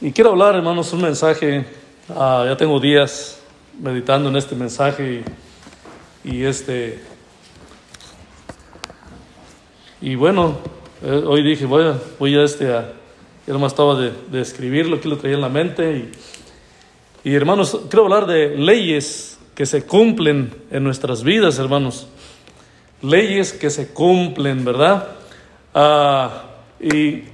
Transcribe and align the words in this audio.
Y 0.00 0.12
quiero 0.12 0.30
hablar, 0.30 0.54
hermanos, 0.54 0.92
un 0.92 1.02
mensaje. 1.02 1.66
ah, 2.10 2.44
ya 2.46 2.56
tengo 2.56 2.78
días 2.78 3.40
meditando 3.80 4.28
en 4.28 4.36
este 4.36 4.54
mensaje 4.54 5.24
y, 6.22 6.44
este. 6.44 7.02
Y 10.00 10.14
bueno, 10.14 10.58
eh, 11.02 11.24
hoy 11.26 11.42
dije, 11.42 11.64
voy 11.66 11.82
a, 11.82 11.98
voy 12.16 12.36
a 12.36 12.44
este 12.44 12.72
a. 12.72 12.92
Ya 13.44 13.52
nomás 13.52 13.72
estaba 13.72 13.98
de, 13.98 14.12
de 14.30 14.40
escribirlo, 14.40 14.98
aquí 14.98 15.08
lo 15.08 15.18
traía 15.18 15.34
en 15.34 15.40
la 15.40 15.48
mente. 15.48 16.12
Y, 17.24 17.30
y 17.30 17.34
hermanos, 17.34 17.76
quiero 17.90 18.04
hablar 18.04 18.26
de 18.26 18.56
leyes 18.56 19.40
que 19.56 19.66
se 19.66 19.84
cumplen 19.84 20.54
en 20.70 20.84
nuestras 20.84 21.24
vidas, 21.24 21.58
hermanos. 21.58 22.06
Leyes 23.02 23.52
que 23.52 23.68
se 23.68 23.88
cumplen, 23.88 24.64
¿verdad? 24.64 25.08
Ah, 25.74 26.44
y 26.80 27.24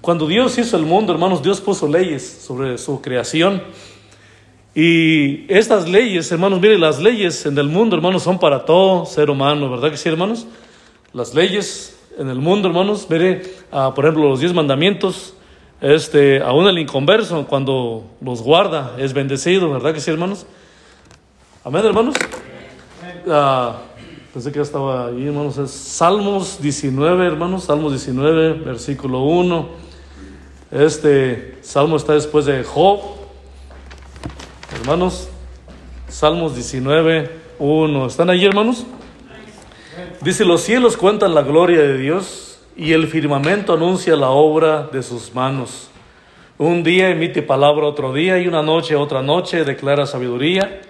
cuando 0.00 0.26
Dios 0.26 0.56
hizo 0.58 0.76
el 0.76 0.84
mundo, 0.84 1.12
hermanos, 1.12 1.42
Dios 1.42 1.60
puso 1.60 1.86
leyes 1.86 2.44
sobre 2.46 2.78
su 2.78 3.00
creación. 3.00 3.62
Y 4.74 5.52
estas 5.52 5.88
leyes, 5.88 6.30
hermanos, 6.30 6.60
miren, 6.60 6.80
las 6.80 7.00
leyes 7.00 7.44
en 7.46 7.58
el 7.58 7.68
mundo, 7.68 7.96
hermanos, 7.96 8.22
son 8.22 8.38
para 8.38 8.64
todo 8.64 9.04
ser 9.04 9.30
humano, 9.30 9.70
¿verdad 9.70 9.90
que 9.90 9.96
sí, 9.96 10.08
hermanos? 10.08 10.46
Las 11.12 11.34
leyes 11.34 11.98
en 12.18 12.28
el 12.28 12.38
mundo, 12.38 12.68
hermanos, 12.68 13.06
mire, 13.10 13.42
ah, 13.72 13.92
por 13.94 14.04
ejemplo, 14.04 14.28
los 14.28 14.40
diez 14.40 14.54
mandamientos, 14.54 15.34
este, 15.80 16.40
aún 16.40 16.66
el 16.68 16.78
inconverso, 16.78 17.46
cuando 17.46 18.04
los 18.20 18.42
guarda, 18.42 18.94
es 18.98 19.12
bendecido, 19.12 19.70
¿verdad 19.70 19.92
que 19.92 20.00
sí, 20.00 20.10
hermanos? 20.10 20.46
Amén, 21.64 21.84
hermanos. 21.84 22.14
Ah, 23.28 23.76
pensé 24.32 24.52
que 24.52 24.60
estaba 24.60 25.06
ahí, 25.06 25.26
hermanos. 25.26 25.56
Salmos 25.70 26.60
19, 26.60 27.26
hermanos. 27.26 27.64
Salmos 27.64 27.92
19, 27.92 28.52
versículo 28.64 29.22
1. 29.22 29.68
Este 30.70 31.58
salmo 31.62 31.96
está 31.96 32.14
después 32.14 32.44
de 32.46 32.62
Job. 32.62 33.00
Hermanos, 34.80 35.28
Salmos 36.08 36.54
19, 36.54 37.30
1. 37.58 38.06
¿Están 38.06 38.30
ahí, 38.30 38.44
hermanos? 38.44 38.86
Dice, 40.20 40.44
los 40.44 40.60
cielos 40.60 40.96
cuentan 40.96 41.34
la 41.34 41.42
gloria 41.42 41.80
de 41.80 41.98
Dios 41.98 42.60
y 42.76 42.92
el 42.92 43.08
firmamento 43.08 43.72
anuncia 43.72 44.14
la 44.16 44.30
obra 44.30 44.88
de 44.92 45.02
sus 45.02 45.34
manos. 45.34 45.88
Un 46.56 46.82
día 46.82 47.08
emite 47.08 47.42
palabra 47.42 47.86
otro 47.86 48.12
día 48.12 48.38
y 48.38 48.46
una 48.46 48.62
noche 48.62 48.94
otra 48.94 49.22
noche 49.22 49.64
declara 49.64 50.06
sabiduría. 50.06 50.82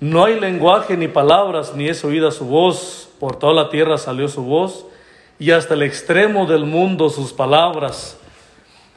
No 0.00 0.24
hay 0.24 0.38
lenguaje 0.38 0.96
ni 0.96 1.08
palabras, 1.08 1.74
ni 1.74 1.88
es 1.88 2.04
oída 2.04 2.30
su 2.30 2.44
voz. 2.46 3.08
Por 3.20 3.36
toda 3.36 3.54
la 3.54 3.70
tierra 3.70 3.96
salió 3.96 4.28
su 4.28 4.42
voz, 4.42 4.86
y 5.38 5.50
hasta 5.52 5.74
el 5.74 5.82
extremo 5.82 6.46
del 6.46 6.64
mundo 6.64 7.08
sus 7.08 7.32
palabras. 7.32 8.18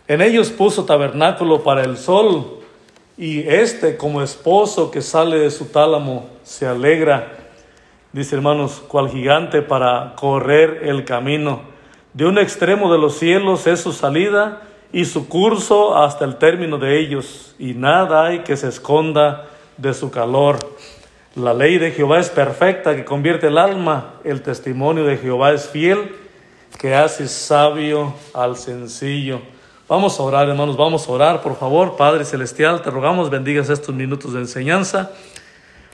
En 0.07 0.21
ellos 0.21 0.49
puso 0.49 0.85
tabernáculo 0.85 1.63
para 1.63 1.83
el 1.83 1.97
sol, 1.97 2.59
y 3.17 3.47
este 3.47 3.97
como 3.97 4.21
esposo 4.21 4.91
que 4.91 5.01
sale 5.01 5.39
de 5.39 5.51
su 5.51 5.65
tálamo 5.65 6.29
se 6.43 6.67
alegra. 6.67 7.33
Dice 8.11 8.35
hermanos, 8.35 8.81
cual 8.87 9.09
gigante 9.09 9.61
para 9.61 10.13
correr 10.15 10.81
el 10.83 11.05
camino. 11.05 11.61
De 12.13 12.25
un 12.25 12.37
extremo 12.37 12.91
de 12.91 12.97
los 12.97 13.17
cielos 13.17 13.67
es 13.67 13.81
su 13.81 13.91
salida 13.91 14.61
y 14.91 15.05
su 15.05 15.27
curso 15.27 15.95
hasta 15.95 16.25
el 16.25 16.37
término 16.37 16.77
de 16.77 16.99
ellos, 16.99 17.55
y 17.59 17.73
nada 17.73 18.25
hay 18.25 18.39
que 18.39 18.57
se 18.57 18.67
esconda 18.67 19.47
de 19.77 19.93
su 19.93 20.11
calor. 20.11 20.57
La 21.35 21.53
ley 21.53 21.77
de 21.77 21.91
Jehová 21.91 22.19
es 22.19 22.29
perfecta, 22.29 22.95
que 22.95 23.05
convierte 23.05 23.47
el 23.47 23.57
alma. 23.57 24.15
El 24.23 24.41
testimonio 24.41 25.03
de 25.05 25.17
Jehová 25.17 25.51
es 25.53 25.69
fiel, 25.69 26.15
que 26.79 26.95
hace 26.95 27.27
sabio 27.27 28.13
al 28.33 28.57
sencillo. 28.57 29.41
Vamos 29.87 30.19
a 30.19 30.23
orar, 30.23 30.49
hermanos, 30.49 30.75
vamos 30.75 31.07
a 31.07 31.11
orar, 31.11 31.41
por 31.41 31.55
favor. 31.55 31.95
Padre 31.95 32.25
Celestial, 32.25 32.81
te 32.81 32.89
rogamos, 32.89 33.29
bendigas 33.29 33.69
estos 33.69 33.93
minutos 33.93 34.33
de 34.33 34.39
enseñanza. 34.39 35.11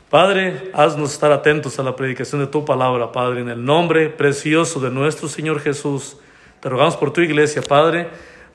Padre, 0.09 0.71
haznos 0.73 1.11
estar 1.11 1.31
atentos 1.31 1.77
a 1.77 1.83
la 1.83 1.95
predicación 1.95 2.39
de 2.39 2.47
tu 2.47 2.63
palabra, 2.63 3.11
Padre, 3.11 3.41
en 3.41 3.49
el 3.49 3.65
nombre 3.65 4.09
precioso 4.09 4.79
de 4.79 4.89
nuestro 4.91 5.27
Señor 5.27 5.59
Jesús. 5.59 6.17
Te 6.59 6.69
rogamos 6.69 6.95
por 6.95 7.11
tu 7.11 7.21
iglesia, 7.21 7.61
Padre. 7.61 8.07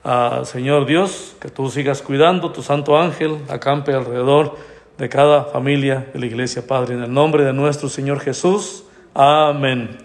Ah, 0.04 0.42
Señor 0.44 0.86
Dios, 0.86 1.36
que 1.40 1.48
tú 1.50 1.68
sigas 1.68 2.00
cuidando, 2.00 2.50
tu 2.50 2.62
santo 2.62 2.96
ángel 2.96 3.38
acampe 3.48 3.92
alrededor 3.92 4.56
de 4.98 5.08
cada 5.08 5.44
familia 5.44 6.08
de 6.12 6.18
la 6.18 6.26
iglesia, 6.26 6.66
Padre, 6.66 6.94
en 6.94 7.04
el 7.04 7.12
nombre 7.12 7.44
de 7.44 7.52
nuestro 7.52 7.88
Señor 7.88 8.18
Jesús. 8.18 8.82
Amén. 9.14 9.96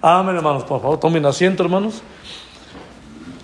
Amén, 0.00 0.36
hermanos. 0.36 0.62
Por 0.62 0.80
favor, 0.80 1.00
tomen 1.00 1.26
asiento, 1.26 1.64
hermanos. 1.64 2.02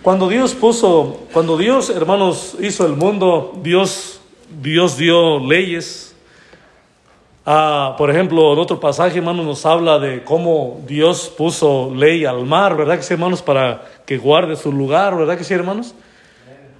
Cuando 0.03 0.29
Dios 0.29 0.55
puso, 0.55 1.27
cuando 1.33 1.57
Dios, 1.57 1.91
hermanos, 1.91 2.57
hizo 2.61 2.87
el 2.87 2.93
mundo, 2.93 3.59
Dios, 3.63 4.21
Dios 4.63 4.97
dio 4.97 5.41
leyes. 5.41 6.15
Ah, 7.45 7.97
por 7.99 8.09
ejemplo, 8.11 8.53
en 8.53 8.59
otro 8.61 8.79
pasaje, 8.79 9.19
hermanos, 9.19 9.45
nos 9.45 9.67
habla 9.67 9.99
de 9.99 10.23
cómo 10.23 10.81
Dios 10.87 11.33
puso 11.37 11.93
ley 11.93 12.25
al 12.25 12.47
mar, 12.47 12.77
¿verdad 12.77 12.97
que 12.97 13.03
sí, 13.03 13.15
hermanos? 13.15 13.43
Para 13.43 13.83
que 14.07 14.17
guarde 14.17 14.55
su 14.55 14.71
lugar, 14.71 15.17
¿verdad 15.17 15.37
que 15.37 15.45
sí, 15.45 15.53
hermanos? 15.53 15.95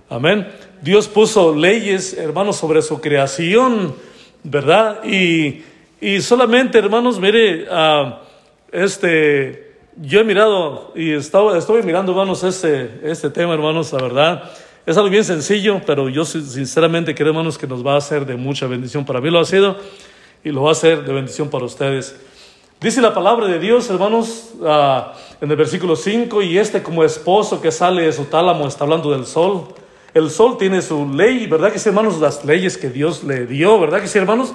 Amén. 0.09 0.47
Dios 0.85 1.09
puso 1.09 1.55
leyes, 1.55 2.13
hermanos, 2.13 2.57
sobre 2.57 2.83
su 2.83 3.01
creación, 3.01 3.95
¿verdad? 4.43 5.03
Y, 5.03 5.65
y 5.99 6.21
solamente, 6.21 6.77
hermanos, 6.77 7.19
mire, 7.19 7.67
ah, 7.71 8.21
este, 8.71 9.77
yo 9.97 10.21
he 10.21 10.25
mirado 10.25 10.93
y 10.95 11.13
estaba, 11.13 11.57
estoy 11.57 11.83
mirando, 11.85 12.13
hermanos, 12.13 12.45
este, 12.45 13.01
este 13.03 13.31
tema, 13.31 13.55
hermanos, 13.55 13.95
la 13.95 14.03
verdad. 14.03 14.51
Es 14.85 14.99
algo 14.99 15.09
bien 15.09 15.25
sencillo, 15.25 15.81
pero 15.87 16.11
yo 16.11 16.27
sinceramente 16.27 17.15
creo, 17.15 17.29
hermanos, 17.29 17.57
que 17.57 17.67
nos 17.67 17.85
va 17.85 17.97
a 17.97 18.01
ser 18.03 18.27
de 18.27 18.37
mucha 18.37 18.67
bendición. 18.67 19.07
Para 19.07 19.23
mí 19.23 19.31
lo 19.31 19.41
ha 19.41 19.47
sido 19.47 19.79
y 20.45 20.51
lo 20.51 20.65
va 20.65 20.73
a 20.73 20.75
ser 20.75 21.03
de 21.03 21.15
bendición 21.15 21.49
para 21.49 21.65
ustedes. 21.65 22.15
Dice 22.79 23.01
la 23.01 23.15
palabra 23.15 23.47
de 23.47 23.59
Dios, 23.59 23.89
hermanos, 23.89 24.51
ah, 24.63 25.15
en 25.41 25.51
el 25.51 25.57
versículo 25.57 25.97
5, 25.97 26.43
y 26.43 26.59
este 26.59 26.83
como 26.83 27.05
esposo 27.05 27.63
que 27.63 27.73
sale 27.73 28.03
de 28.03 28.13
su 28.13 28.27
tálamo 28.27 28.69
está 28.69 28.85
hablando 28.85 29.13
del 29.13 29.25
sol. 29.25 29.69
El 30.15 30.31
sol 30.31 30.57
tiene 30.59 30.81
su 30.81 31.09
ley, 31.13 31.49
¿verdad 31.49 31.73
que 31.73 31.81
sí, 31.81 31.89
hermanos? 31.89 32.21
Las 32.21 32.45
leyes 32.45 32.79
que 32.79 32.89
Dios 32.89 33.25
le 33.25 33.47
dio, 33.47 33.81
¿verdad 33.81 34.01
que 34.01 34.07
sí, 34.07 34.17
hermanos? 34.17 34.55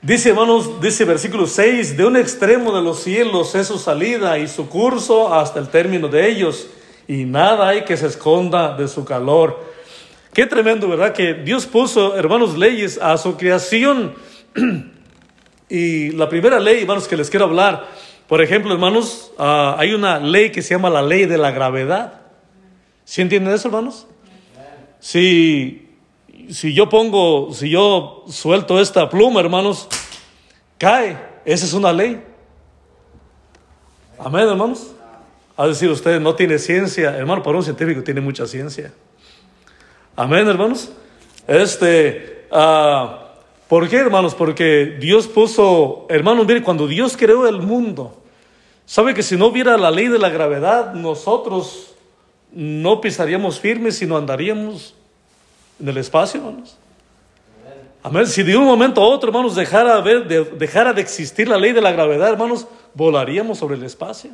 Dice, 0.00 0.30
hermanos, 0.30 0.80
dice 0.80 1.04
versículo 1.04 1.46
6, 1.46 1.98
de 1.98 2.06
un 2.06 2.16
extremo 2.16 2.74
de 2.74 2.80
los 2.80 3.02
cielos 3.02 3.54
es 3.54 3.66
su 3.66 3.78
salida 3.78 4.38
y 4.38 4.48
su 4.48 4.70
curso 4.70 5.34
hasta 5.34 5.60
el 5.60 5.68
término 5.68 6.08
de 6.08 6.30
ellos, 6.30 6.66
y 7.06 7.24
nada 7.24 7.68
hay 7.68 7.84
que 7.84 7.94
se 7.98 8.06
esconda 8.06 8.74
de 8.74 8.88
su 8.88 9.04
calor. 9.04 9.62
Qué 10.32 10.46
tremendo, 10.46 10.88
¿verdad? 10.88 11.12
Que 11.12 11.34
Dios 11.34 11.66
puso, 11.66 12.16
hermanos, 12.16 12.56
leyes 12.56 12.98
a 13.02 13.18
su 13.18 13.36
creación. 13.36 14.14
y 15.68 16.12
la 16.12 16.30
primera 16.30 16.58
ley, 16.58 16.80
hermanos, 16.80 17.06
que 17.06 17.18
les 17.18 17.28
quiero 17.28 17.44
hablar, 17.44 17.86
por 18.28 18.40
ejemplo, 18.40 18.72
hermanos, 18.72 19.30
uh, 19.38 19.76
hay 19.76 19.92
una 19.92 20.18
ley 20.18 20.52
que 20.52 20.62
se 20.62 20.72
llama 20.72 20.88
la 20.88 21.02
ley 21.02 21.26
de 21.26 21.36
la 21.36 21.50
gravedad. 21.50 22.25
¿Sí 23.06 23.22
entienden 23.22 23.54
eso, 23.54 23.68
hermanos? 23.68 24.04
Si, 24.98 25.96
si 26.50 26.74
yo 26.74 26.88
pongo, 26.88 27.54
si 27.54 27.70
yo 27.70 28.24
suelto 28.28 28.80
esta 28.80 29.08
pluma, 29.08 29.38
hermanos, 29.38 29.86
cae. 30.76 31.16
Esa 31.44 31.66
es 31.66 31.72
una 31.72 31.92
ley. 31.92 32.20
Amén, 34.18 34.48
hermanos. 34.48 34.90
A 35.56 35.68
decir 35.68 35.88
usted, 35.88 36.20
no 36.20 36.34
tiene 36.34 36.58
ciencia. 36.58 37.16
Hermano, 37.16 37.44
para 37.44 37.56
un 37.56 37.62
científico 37.62 38.02
tiene 38.02 38.20
mucha 38.20 38.44
ciencia. 38.44 38.92
Amén, 40.16 40.48
hermanos. 40.48 40.90
Este, 41.46 42.48
uh, 42.50 43.06
¿por 43.68 43.88
qué, 43.88 43.98
hermanos? 43.98 44.34
Porque 44.34 44.96
Dios 44.98 45.28
puso, 45.28 46.06
hermanos, 46.08 46.44
mire, 46.44 46.60
cuando 46.60 46.88
Dios 46.88 47.16
creó 47.16 47.46
el 47.46 47.62
mundo, 47.62 48.20
¿sabe 48.84 49.14
que 49.14 49.22
si 49.22 49.36
no 49.36 49.46
hubiera 49.46 49.76
la 49.76 49.92
ley 49.92 50.08
de 50.08 50.18
la 50.18 50.28
gravedad, 50.28 50.92
nosotros 50.94 51.95
no 52.52 53.00
pisaríamos 53.00 53.60
firmes, 53.60 53.98
sino 53.98 54.16
andaríamos 54.16 54.94
en 55.80 55.88
el 55.88 55.96
espacio, 55.98 56.40
hermanos. 56.40 56.76
Amén. 58.02 58.26
Si 58.26 58.42
de 58.42 58.56
un 58.56 58.64
momento 58.64 59.00
a 59.00 59.06
otro, 59.06 59.30
hermanos, 59.30 59.56
dejara, 59.56 60.00
de, 60.00 60.44
dejara 60.56 60.92
de 60.92 61.00
existir 61.00 61.48
la 61.48 61.56
ley 61.56 61.72
de 61.72 61.80
la 61.80 61.90
gravedad, 61.90 62.28
hermanos, 62.28 62.66
volaríamos 62.94 63.58
sobre 63.58 63.74
el 63.74 63.82
espacio. 63.82 64.30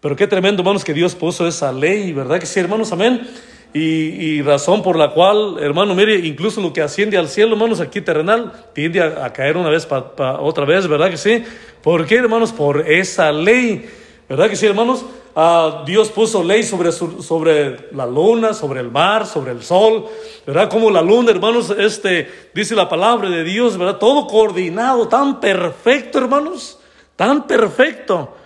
Pero 0.00 0.16
qué 0.16 0.26
tremendo, 0.26 0.62
hermanos, 0.62 0.84
que 0.84 0.92
Dios 0.92 1.14
puso 1.14 1.46
esa 1.46 1.70
ley, 1.70 2.12
¿verdad 2.12 2.40
que 2.40 2.46
sí, 2.46 2.58
hermanos? 2.58 2.90
Amén. 2.90 3.28
Y, 3.72 3.80
y, 3.80 4.42
razón 4.42 4.82
por 4.82 4.96
la 4.96 5.10
cual, 5.12 5.58
hermano, 5.60 5.94
mire, 5.94 6.16
incluso 6.16 6.60
lo 6.60 6.72
que 6.72 6.82
asciende 6.82 7.16
al 7.16 7.28
cielo, 7.28 7.52
hermanos, 7.52 7.80
aquí 7.80 8.00
terrenal, 8.00 8.52
tiende 8.74 9.00
a, 9.00 9.32
caer 9.32 9.56
una 9.56 9.70
vez 9.70 9.86
para 9.86 10.14
pa, 10.16 10.40
otra 10.40 10.64
vez, 10.64 10.88
¿verdad 10.88 11.08
que 11.08 11.16
sí? 11.16 11.44
¿Por 11.82 12.04
qué, 12.04 12.16
hermanos? 12.16 12.52
Por 12.52 12.90
esa 12.90 13.30
ley, 13.30 13.88
¿verdad 14.28 14.50
que 14.50 14.56
sí, 14.56 14.66
hermanos? 14.66 15.06
Uh, 15.34 15.84
Dios 15.86 16.10
puso 16.10 16.44
ley 16.44 16.62
sobre, 16.62 16.92
sobre 16.92 17.88
la 17.92 18.04
luna, 18.04 18.52
sobre 18.52 18.80
el 18.80 18.90
mar, 18.90 19.26
sobre 19.26 19.52
el 19.52 19.62
sol, 19.62 20.06
¿verdad? 20.46 20.68
Como 20.68 20.90
la 20.90 21.00
luna, 21.00 21.30
hermanos, 21.30 21.70
este, 21.70 22.28
dice 22.52 22.74
la 22.74 22.88
palabra 22.88 23.30
de 23.30 23.42
Dios, 23.42 23.78
¿verdad? 23.78 23.96
Todo 23.96 24.26
coordinado, 24.26 25.08
tan 25.08 25.40
perfecto, 25.40 26.18
hermanos, 26.18 26.78
tan 27.16 27.46
perfecto, 27.46 28.36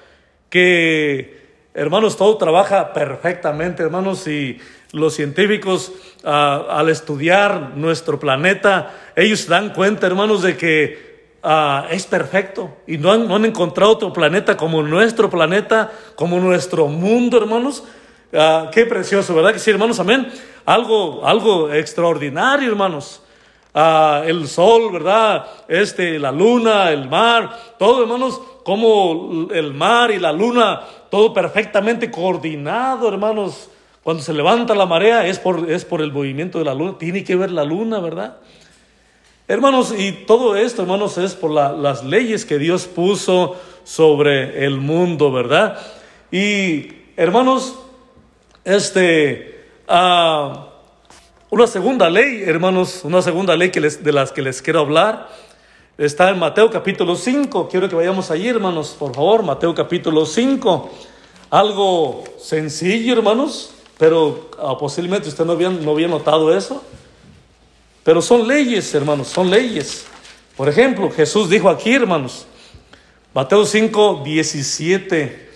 que 0.49 1.37
hermanos, 1.75 2.17
todo 2.17 2.37
trabaja 2.39 2.93
perfectamente, 2.93 3.83
hermanos, 3.83 4.27
y 4.29 4.59
los 4.93 5.15
científicos 5.15 5.93
ah, 6.25 6.67
al 6.71 6.89
estudiar 6.89 7.73
nuestro 7.77 8.21
planeta, 8.21 8.95
ellos 9.17 9.41
se 9.41 9.51
dan 9.51 9.75
cuenta, 9.75 10.07
hermanos, 10.07 10.43
de 10.43 10.57
que 10.57 11.16
ah, 11.43 11.87
es 11.91 12.07
perfecto 12.07 12.77
y 12.87 12.99
no 12.99 13.13
han, 13.13 13.29
no 13.29 13.37
han, 13.37 13.45
encontrado 13.45 13.93
otro 13.93 14.13
planeta 14.13 14.57
como 14.57 14.83
nuestro 14.83 15.31
planeta, 15.31 15.93
como 16.15 16.39
nuestro 16.39 16.89
mundo, 16.89 17.39
hermanos. 17.39 17.85
Ah, 18.33 18.71
qué 18.73 18.87
precioso, 18.87 19.35
¿verdad 19.35 19.53
que 19.53 19.59
sí, 19.59 19.71
hermanos? 19.71 20.01
Amén. 20.01 20.31
Algo, 20.65 21.27
algo 21.27 21.73
extraordinario, 21.73 22.71
hermanos. 22.71 23.23
el 24.27 24.49
sol, 24.49 24.93
¿verdad? 24.93 25.47
Este, 25.69 26.19
la 26.19 26.33
luna, 26.33 26.91
el 26.91 27.09
mar, 27.09 27.57
todo, 27.79 28.03
hermanos, 28.03 28.41
como 28.65 29.49
el 29.53 29.73
mar 29.75 30.11
y 30.11 30.19
la 30.19 30.33
luna, 30.33 30.81
todo 31.11 31.33
perfectamente 31.33 32.11
coordinado, 32.11 33.09
hermanos. 33.09 33.71
Cuando 34.03 34.23
se 34.23 34.33
levanta 34.33 34.73
la 34.75 34.87
marea 34.87 35.27
es 35.27 35.41
por, 35.41 35.69
es 35.69 35.85
por 35.85 36.01
el 36.01 36.13
movimiento 36.13 36.61
de 36.61 36.65
la 36.65 36.75
luna. 36.75 36.97
Tiene 36.97 37.25
que 37.25 37.35
ver 37.35 37.51
la 37.51 37.65
luna, 37.65 37.99
¿verdad? 37.99 38.37
Hermanos, 39.49 39.95
y 39.97 40.11
todo 40.11 40.57
esto, 40.57 40.83
hermanos, 40.83 41.19
es 41.19 41.37
por 41.37 41.53
las 41.53 42.03
leyes 42.03 42.45
que 42.45 42.59
Dios 42.59 42.87
puso 42.87 43.55
sobre 43.85 44.65
el 44.65 44.79
mundo, 44.81 45.31
¿verdad? 45.31 45.79
Y, 46.33 46.89
hermanos, 47.17 47.77
este, 48.65 49.69
uh, 49.89 50.59
una 51.51 51.69
segunda 51.69 52.11
ley, 52.11 52.43
hermanos, 52.45 53.03
una 53.05 53.23
segunda 53.23 53.55
ley 53.55 53.71
que 53.71 53.81
les, 53.81 54.03
de 54.03 54.11
las 54.11 54.33
que 54.33 54.43
les 54.43 54.61
quiero 54.61 54.81
hablar, 54.81 55.29
está 55.97 56.31
en 56.31 56.41
Mateo 56.41 56.69
capítulo 56.69 57.15
5. 57.15 57.69
Quiero 57.69 57.89
que 57.89 57.95
vayamos 57.95 58.33
allí, 58.33 58.49
hermanos, 58.49 58.97
por 58.99 59.15
favor, 59.15 59.45
Mateo 59.45 59.73
capítulo 59.77 60.27
5. 60.27 60.91
Algo 61.51 62.25
sencillo, 62.41 63.13
hermanos, 63.13 63.71
pero 63.97 64.51
ah, 64.59 64.77
posiblemente 64.77 65.29
usted 65.29 65.45
no 65.45 65.53
había, 65.53 65.71
no 65.71 65.93
había 65.93 66.09
notado 66.09 66.53
eso. 66.53 66.83
Pero 68.07 68.23
son 68.23 68.47
leyes, 68.47 68.95
hermanos, 68.95 69.27
son 69.27 69.51
leyes. 69.51 70.07
Por 70.57 70.69
ejemplo, 70.69 71.11
Jesús 71.11 71.51
dijo 71.51 71.69
aquí, 71.69 71.93
hermanos, 71.93 72.47
Mateo 73.35 73.67
5, 73.67 74.23
17. 74.25 75.51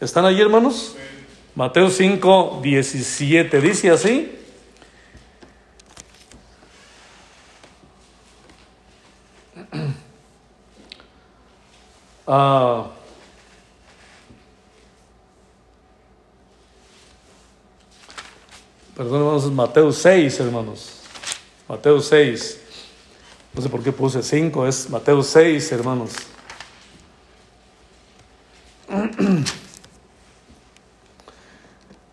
¿Están 0.00 0.24
allí, 0.24 0.40
hermanos? 0.40 0.96
Mateo 1.54 1.90
5, 1.90 2.60
17. 2.62 3.60
Dice 3.60 3.90
así. 3.90 4.32
Ah. 12.24 12.86
Perdón, 18.96 19.16
hermanos, 19.16 19.50
Mateo 19.50 19.92
6, 19.92 20.40
hermanos. 20.40 21.01
Mateo 21.72 22.00
6. 22.02 22.60
No 23.54 23.62
sé 23.62 23.70
por 23.70 23.82
qué 23.82 23.92
puse 23.92 24.22
5, 24.22 24.66
es 24.66 24.90
Mateo 24.90 25.22
6, 25.22 25.72
hermanos. 25.72 26.10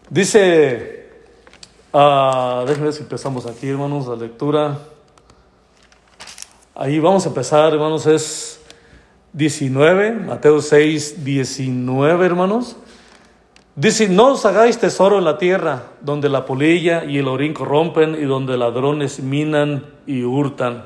Dice, 0.10 1.10
uh, 1.92 2.64
déjenme 2.66 2.86
ver 2.86 2.94
si 2.94 3.02
empezamos 3.02 3.46
aquí, 3.46 3.68
hermanos, 3.68 4.08
la 4.08 4.16
lectura. 4.16 4.80
Ahí 6.74 6.98
vamos 7.00 7.26
a 7.26 7.28
empezar, 7.28 7.74
hermanos, 7.74 8.06
es 8.06 8.62
19, 9.34 10.12
Mateo 10.12 10.62
6, 10.62 11.26
19, 11.26 12.26
hermanos. 12.26 12.78
Dice, 13.80 14.10
no 14.10 14.34
os 14.34 14.46
hagáis 14.46 14.78
tesoro 14.78 15.20
en 15.20 15.24
la 15.24 15.38
tierra, 15.38 15.94
donde 16.02 16.28
la 16.28 16.46
polilla 16.46 17.06
y 17.06 17.18
el 17.18 17.30
orín 17.30 17.54
corrompen 17.54 18.14
y 18.14 18.26
donde 18.26 18.58
ladrones 18.58 19.22
minan 19.22 19.86
y 20.06 20.24
hurtan, 20.24 20.84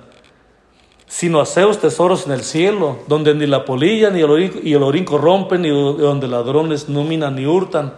sino 1.08 1.42
haceos 1.42 1.80
tesoros 1.80 2.28
en 2.28 2.34
el 2.34 2.44
cielo, 2.44 2.98
donde 3.08 3.34
ni 3.34 3.48
la 3.48 3.66
polilla 3.66 4.12
ni 4.12 4.20
el 4.20 4.30
orín, 4.30 4.62
y 4.62 4.74
el 4.74 5.06
corrompen 5.06 5.66
y 5.66 5.70
donde 5.70 6.28
ladrones 6.28 6.88
no 6.88 7.04
minan 7.04 7.36
ni 7.36 7.48
hurtan. 7.48 7.96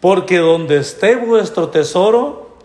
Porque 0.00 0.38
donde 0.38 0.78
esté 0.78 1.14
vuestro 1.14 1.68
tesoro, 1.68 2.56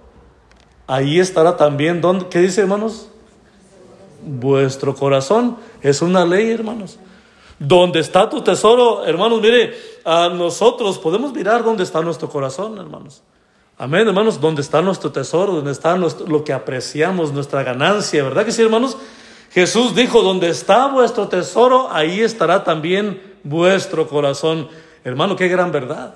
ahí 0.88 1.19
estará 1.19 1.56
también, 1.56 2.01
¿qué 2.31 2.39
dice 2.39 2.62
hermanos? 2.62 3.10
Vuestro 4.25 4.95
corazón. 4.95 5.57
Es 5.83 6.01
una 6.01 6.25
ley, 6.25 6.50
hermanos. 6.50 6.98
Donde 7.59 8.00
está 8.00 8.29
tu 8.29 8.41
tesoro, 8.41 9.06
hermanos, 9.06 9.41
mire, 9.41 9.77
a 10.06 10.29
nosotros 10.29 10.97
podemos 10.97 11.33
mirar 11.33 11.63
dónde 11.63 11.83
está 11.83 12.01
nuestro 12.01 12.29
corazón, 12.29 12.77
hermanos. 12.77 13.21
Amén, 13.77 14.07
hermanos, 14.07 14.39
dónde 14.39 14.61
está 14.61 14.81
nuestro 14.81 15.11
tesoro, 15.11 15.53
dónde 15.53 15.71
está 15.71 15.97
lo 15.97 16.44
que 16.44 16.53
apreciamos, 16.53 17.31
nuestra 17.31 17.63
ganancia, 17.63 18.23
¿verdad 18.23 18.45
que 18.45 18.51
sí, 18.51 18.61
hermanos? 18.61 18.97
Jesús 19.51 19.95
dijo, 19.95 20.21
donde 20.21 20.50
está 20.50 20.88
vuestro 20.88 21.27
tesoro, 21.27 21.89
ahí 21.91 22.21
estará 22.21 22.63
también 22.63 23.21
vuestro 23.44 24.07
corazón. 24.07 24.69
Hermano, 25.03 25.35
qué 25.35 25.47
gran 25.47 25.71
verdad. 25.71 26.15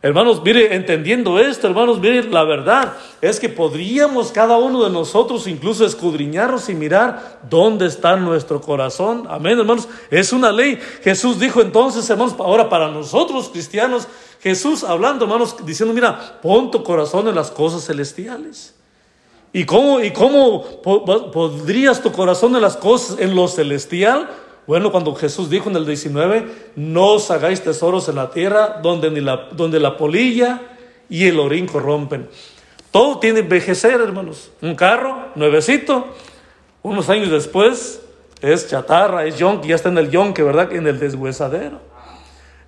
Hermanos, 0.00 0.40
mire, 0.44 0.76
entendiendo 0.76 1.40
esto, 1.40 1.66
hermanos, 1.66 1.98
mire, 1.98 2.22
la 2.22 2.44
verdad 2.44 2.92
es 3.20 3.40
que 3.40 3.48
podríamos 3.48 4.30
cada 4.30 4.56
uno 4.56 4.84
de 4.84 4.90
nosotros 4.90 5.48
incluso 5.48 5.84
escudriñarnos 5.84 6.68
y 6.68 6.74
mirar 6.76 7.40
dónde 7.50 7.86
está 7.86 8.14
nuestro 8.14 8.60
corazón. 8.60 9.26
Amén, 9.28 9.58
hermanos. 9.58 9.88
Es 10.08 10.32
una 10.32 10.52
ley. 10.52 10.78
Jesús 11.02 11.40
dijo 11.40 11.60
entonces, 11.60 12.08
hermanos, 12.08 12.36
ahora 12.38 12.68
para 12.68 12.88
nosotros 12.92 13.48
cristianos, 13.48 14.06
Jesús 14.40 14.84
hablando, 14.84 15.24
hermanos, 15.24 15.56
diciendo, 15.66 15.92
mira, 15.92 16.38
pon 16.40 16.70
tu 16.70 16.84
corazón 16.84 17.26
en 17.26 17.34
las 17.34 17.50
cosas 17.50 17.84
celestiales. 17.84 18.76
¿Y 19.52 19.64
cómo, 19.64 20.00
y 20.00 20.12
cómo 20.12 20.62
podrías 20.80 22.00
tu 22.00 22.12
corazón 22.12 22.54
en 22.54 22.62
las 22.62 22.76
cosas, 22.76 23.18
en 23.18 23.34
lo 23.34 23.48
celestial? 23.48 24.28
Bueno, 24.68 24.92
cuando 24.92 25.14
Jesús 25.14 25.48
dijo 25.48 25.70
en 25.70 25.76
el 25.76 25.86
19, 25.86 26.46
no 26.76 27.14
os 27.14 27.30
hagáis 27.30 27.62
tesoros 27.62 28.06
en 28.10 28.16
la 28.16 28.28
tierra 28.28 28.80
donde, 28.82 29.10
ni 29.10 29.22
la, 29.22 29.48
donde 29.52 29.80
la 29.80 29.96
polilla 29.96 30.60
y 31.08 31.26
el 31.26 31.40
orín 31.40 31.66
corrompen. 31.66 32.28
Todo 32.90 33.18
tiene 33.18 33.40
envejecer, 33.40 33.98
hermanos. 33.98 34.50
Un 34.60 34.74
carro 34.74 35.30
nuevecito, 35.36 36.08
unos 36.82 37.08
años 37.08 37.30
después 37.30 38.02
es 38.42 38.68
chatarra, 38.68 39.24
es 39.24 39.38
yonque, 39.38 39.68
ya 39.68 39.74
está 39.74 39.88
en 39.88 39.96
el 39.96 40.10
yonque, 40.10 40.42
¿verdad? 40.42 40.70
En 40.70 40.86
el 40.86 40.98
deshuesadero. 40.98 41.80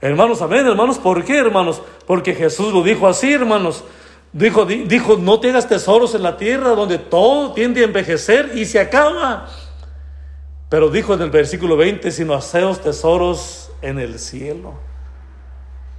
Hermanos, 0.01 0.41
amén, 0.41 0.67
hermanos. 0.67 0.99
¿Por 0.99 1.23
qué, 1.23 1.37
hermanos? 1.37 1.83
Porque 2.07 2.35
Jesús 2.35 2.73
lo 2.73 2.83
dijo 2.83 3.09
así, 3.09 3.31
hermanos. 3.31 3.85
Dijo, 4.33 4.65
dijo, 4.65 5.19
no 5.19 5.39
tengas 5.39 5.69
tesoros 5.69 6.15
en 6.15 6.23
la 6.23 6.39
tierra 6.39 6.71
donde 6.71 6.97
todo 6.97 7.53
tiende 7.53 7.83
a 7.83 7.85
envejecer 7.85 8.53
y 8.55 8.65
se 8.65 8.81
acaba. 8.81 9.51
Pero 10.71 10.89
dijo 10.89 11.13
en 11.13 11.21
el 11.21 11.31
versículo 11.31 11.77
20, 11.77 12.11
sino 12.13 12.33
haceos 12.33 12.81
tesoros 12.81 13.71
en 13.83 13.99
el 13.99 14.19
cielo. 14.19 14.75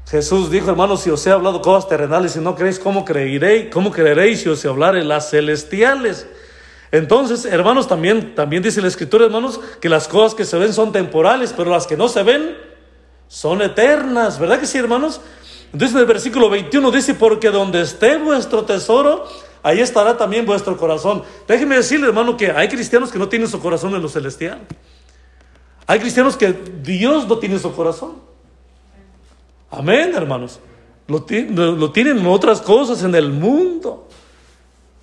Jesús 0.09 0.49
dijo, 0.49 0.69
hermanos, 0.69 1.01
si 1.01 1.09
os 1.09 1.25
he 1.27 1.31
hablado 1.31 1.61
cosas 1.61 1.87
terrenales 1.87 2.35
y 2.35 2.39
no 2.39 2.55
creéis, 2.55 2.79
¿cómo 2.79 3.05
creeréis? 3.05 3.69
¿Cómo 3.71 3.91
creeréis 3.91 4.41
si 4.41 4.49
os 4.49 4.65
hablaré 4.65 5.03
las 5.03 5.29
celestiales? 5.29 6.25
Entonces, 6.91 7.45
hermanos, 7.45 7.87
también, 7.87 8.33
también 8.33 8.63
dice 8.63 8.81
la 8.81 8.87
Escritura, 8.87 9.25
hermanos, 9.25 9.59
que 9.79 9.89
las 9.89 10.07
cosas 10.07 10.35
que 10.35 10.45
se 10.45 10.57
ven 10.57 10.73
son 10.73 10.91
temporales, 10.91 11.53
pero 11.55 11.69
las 11.69 11.85
que 11.85 11.95
no 11.95 12.07
se 12.07 12.23
ven 12.23 12.57
son 13.27 13.61
eternas. 13.61 14.39
¿Verdad 14.39 14.59
que 14.59 14.65
sí, 14.65 14.77
hermanos? 14.77 15.21
Entonces 15.73 15.95
en 15.95 16.01
el 16.01 16.07
versículo 16.07 16.49
21 16.49 16.91
dice, 16.91 17.13
porque 17.13 17.49
donde 17.49 17.81
esté 17.81 18.17
vuestro 18.17 18.63
tesoro, 18.63 19.25
ahí 19.63 19.79
estará 19.79 20.17
también 20.17 20.45
vuestro 20.45 20.77
corazón. 20.77 21.23
Déjeme 21.47 21.75
decirle, 21.75 22.07
hermano, 22.07 22.37
que 22.37 22.51
hay 22.51 22.67
cristianos 22.67 23.11
que 23.11 23.19
no 23.19 23.29
tienen 23.29 23.47
su 23.47 23.59
corazón 23.59 23.93
en 23.95 24.01
lo 24.01 24.09
celestial. 24.09 24.61
Hay 25.87 25.99
cristianos 25.99 26.37
que 26.37 26.53
Dios 26.53 27.27
no 27.27 27.37
tiene 27.37 27.59
su 27.59 27.73
corazón. 27.73 28.15
Amén, 29.69 30.13
hermanos. 30.15 30.59
Lo, 31.07 31.25
lo 31.75 31.91
tienen 31.91 32.19
en 32.19 32.27
otras 32.27 32.61
cosas 32.61 33.03
en 33.03 33.15
el 33.15 33.29
mundo. 33.29 34.07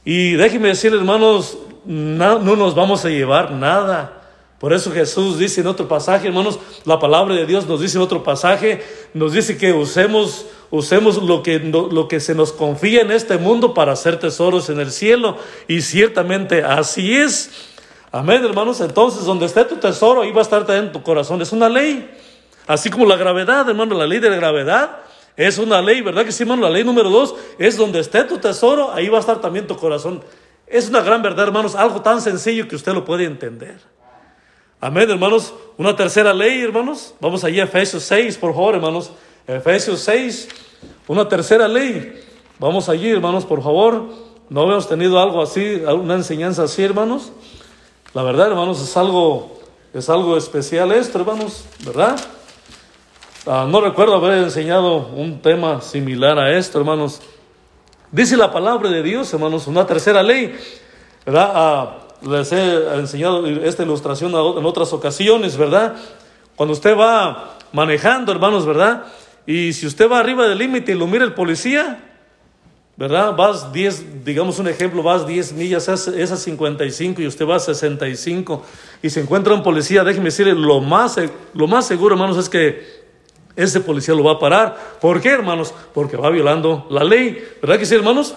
Y 0.04 0.32
déjeme 0.32 0.68
decirle, 0.68 0.98
hermanos, 0.98 1.58
no, 1.84 2.38
no 2.38 2.56
nos 2.56 2.74
vamos 2.74 3.04
a 3.04 3.08
llevar 3.08 3.52
nada. 3.52 4.27
Por 4.58 4.72
eso 4.72 4.90
Jesús 4.90 5.38
dice 5.38 5.60
en 5.60 5.68
otro 5.68 5.86
pasaje, 5.86 6.28
hermanos, 6.28 6.58
la 6.84 6.98
palabra 6.98 7.34
de 7.34 7.46
Dios 7.46 7.66
nos 7.66 7.80
dice 7.80 7.96
en 7.96 8.02
otro 8.02 8.24
pasaje, 8.24 8.82
nos 9.14 9.32
dice 9.32 9.56
que 9.56 9.72
usemos 9.72 10.46
usemos 10.70 11.22
lo 11.22 11.42
que, 11.42 11.58
lo 11.58 12.08
que 12.08 12.20
se 12.20 12.34
nos 12.34 12.52
confía 12.52 13.02
en 13.02 13.10
este 13.10 13.38
mundo 13.38 13.74
para 13.74 13.92
hacer 13.92 14.18
tesoros 14.18 14.68
en 14.70 14.80
el 14.80 14.90
cielo. 14.90 15.38
Y 15.66 15.80
ciertamente 15.82 16.62
así 16.62 17.16
es. 17.16 17.50
Amén, 18.12 18.44
hermanos. 18.44 18.80
Entonces, 18.80 19.24
donde 19.24 19.46
esté 19.46 19.64
tu 19.64 19.76
tesoro, 19.76 20.22
ahí 20.22 20.32
va 20.32 20.40
a 20.40 20.42
estar 20.42 20.66
también 20.66 20.92
tu 20.92 21.02
corazón. 21.02 21.40
Es 21.42 21.52
una 21.52 21.68
ley. 21.68 22.10
Así 22.66 22.90
como 22.90 23.06
la 23.06 23.16
gravedad, 23.16 23.68
hermano, 23.68 23.94
la 23.94 24.06
ley 24.06 24.18
de 24.18 24.30
la 24.30 24.36
gravedad 24.36 24.98
es 25.36 25.56
una 25.56 25.80
ley, 25.80 26.02
¿verdad 26.02 26.24
que 26.24 26.32
sí, 26.32 26.42
hermano? 26.42 26.62
La 26.62 26.70
ley 26.70 26.84
número 26.84 27.08
dos 27.08 27.34
es 27.58 27.76
donde 27.76 28.00
esté 28.00 28.24
tu 28.24 28.38
tesoro, 28.38 28.92
ahí 28.92 29.08
va 29.08 29.18
a 29.18 29.20
estar 29.20 29.40
también 29.40 29.66
tu 29.66 29.76
corazón. 29.76 30.22
Es 30.66 30.88
una 30.88 31.00
gran 31.00 31.22
verdad, 31.22 31.46
hermanos, 31.46 31.76
algo 31.76 32.02
tan 32.02 32.20
sencillo 32.20 32.68
que 32.68 32.76
usted 32.76 32.92
lo 32.92 33.04
puede 33.04 33.24
entender. 33.24 33.78
Amén, 34.80 35.10
hermanos. 35.10 35.52
Una 35.76 35.96
tercera 35.96 36.32
ley, 36.32 36.62
hermanos. 36.62 37.12
Vamos 37.20 37.42
allí 37.42 37.58
a 37.58 37.64
Efesios 37.64 38.04
6, 38.04 38.38
por 38.38 38.54
favor, 38.54 38.76
hermanos. 38.76 39.10
Efesios 39.44 39.98
6, 40.00 40.48
una 41.08 41.28
tercera 41.28 41.66
ley. 41.66 42.22
Vamos 42.60 42.88
allí, 42.88 43.10
hermanos, 43.10 43.44
por 43.44 43.60
favor. 43.60 44.04
No 44.48 44.62
hemos 44.62 44.88
tenido 44.88 45.20
algo 45.20 45.42
así, 45.42 45.82
una 45.84 46.14
enseñanza 46.14 46.62
así, 46.62 46.84
hermanos. 46.84 47.32
La 48.14 48.22
verdad, 48.22 48.48
hermanos, 48.48 48.80
es 48.80 48.96
algo, 48.96 49.60
es 49.92 50.08
algo 50.08 50.36
especial 50.36 50.92
esto, 50.92 51.18
hermanos, 51.18 51.64
¿verdad? 51.84 52.16
Ah, 53.46 53.66
no 53.68 53.80
recuerdo 53.80 54.14
haber 54.14 54.38
enseñado 54.38 55.08
un 55.08 55.42
tema 55.42 55.80
similar 55.80 56.38
a 56.38 56.56
esto, 56.56 56.78
hermanos. 56.78 57.20
Dice 58.12 58.36
la 58.36 58.52
palabra 58.52 58.90
de 58.90 59.02
Dios, 59.02 59.32
hermanos, 59.34 59.66
una 59.66 59.84
tercera 59.86 60.22
ley, 60.22 60.56
¿verdad? 61.26 61.52
Ah, 61.52 61.98
les 62.22 62.52
he 62.52 62.94
enseñado 62.96 63.46
esta 63.46 63.82
ilustración 63.82 64.30
en 64.30 64.64
otras 64.64 64.92
ocasiones, 64.92 65.56
¿verdad? 65.56 65.96
Cuando 66.56 66.72
usted 66.72 66.96
va 66.96 67.56
manejando, 67.72 68.32
hermanos, 68.32 68.66
¿verdad? 68.66 69.04
Y 69.46 69.72
si 69.72 69.86
usted 69.86 70.10
va 70.10 70.18
arriba 70.18 70.46
del 70.48 70.58
límite 70.58 70.92
y 70.92 70.94
lo 70.94 71.06
mira 71.06 71.24
el 71.24 71.34
policía, 71.34 72.04
¿verdad? 72.96 73.36
Vas 73.36 73.72
10, 73.72 74.24
digamos 74.24 74.58
un 74.58 74.66
ejemplo, 74.68 75.02
vas 75.02 75.26
10 75.26 75.52
millas, 75.52 75.88
es 75.88 76.32
a 76.32 76.36
55 76.36 77.22
y 77.22 77.26
usted 77.26 77.46
va 77.46 77.56
a 77.56 77.60
65 77.60 78.62
y 79.02 79.10
se 79.10 79.20
encuentra 79.20 79.54
un 79.54 79.62
policía, 79.62 80.02
déjeme 80.02 80.26
decirle, 80.26 80.54
lo 80.54 80.80
más, 80.80 81.16
lo 81.54 81.66
más 81.68 81.86
seguro, 81.86 82.16
hermanos, 82.16 82.36
es 82.36 82.48
que 82.48 82.98
ese 83.54 83.80
policía 83.80 84.14
lo 84.14 84.22
va 84.22 84.32
a 84.32 84.38
parar. 84.38 84.76
¿Por 85.00 85.20
qué, 85.20 85.30
hermanos? 85.30 85.74
Porque 85.92 86.16
va 86.16 86.30
violando 86.30 86.86
la 86.90 87.02
ley. 87.02 87.44
¿Verdad 87.60 87.78
que 87.78 87.86
sí, 87.86 87.94
hermanos? 87.94 88.34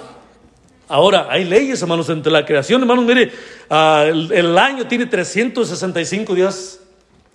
Ahora, 0.92 1.28
hay 1.30 1.46
leyes, 1.46 1.82
hermanos, 1.82 2.10
entre 2.10 2.30
la 2.30 2.46
creación, 2.46 2.82
hermanos, 2.82 3.06
mire, 3.06 3.32
ah, 3.70 4.04
el, 4.06 4.58
año 4.58 4.88
tiene 4.88 5.06
365 5.06 6.36
días. 6.36 6.82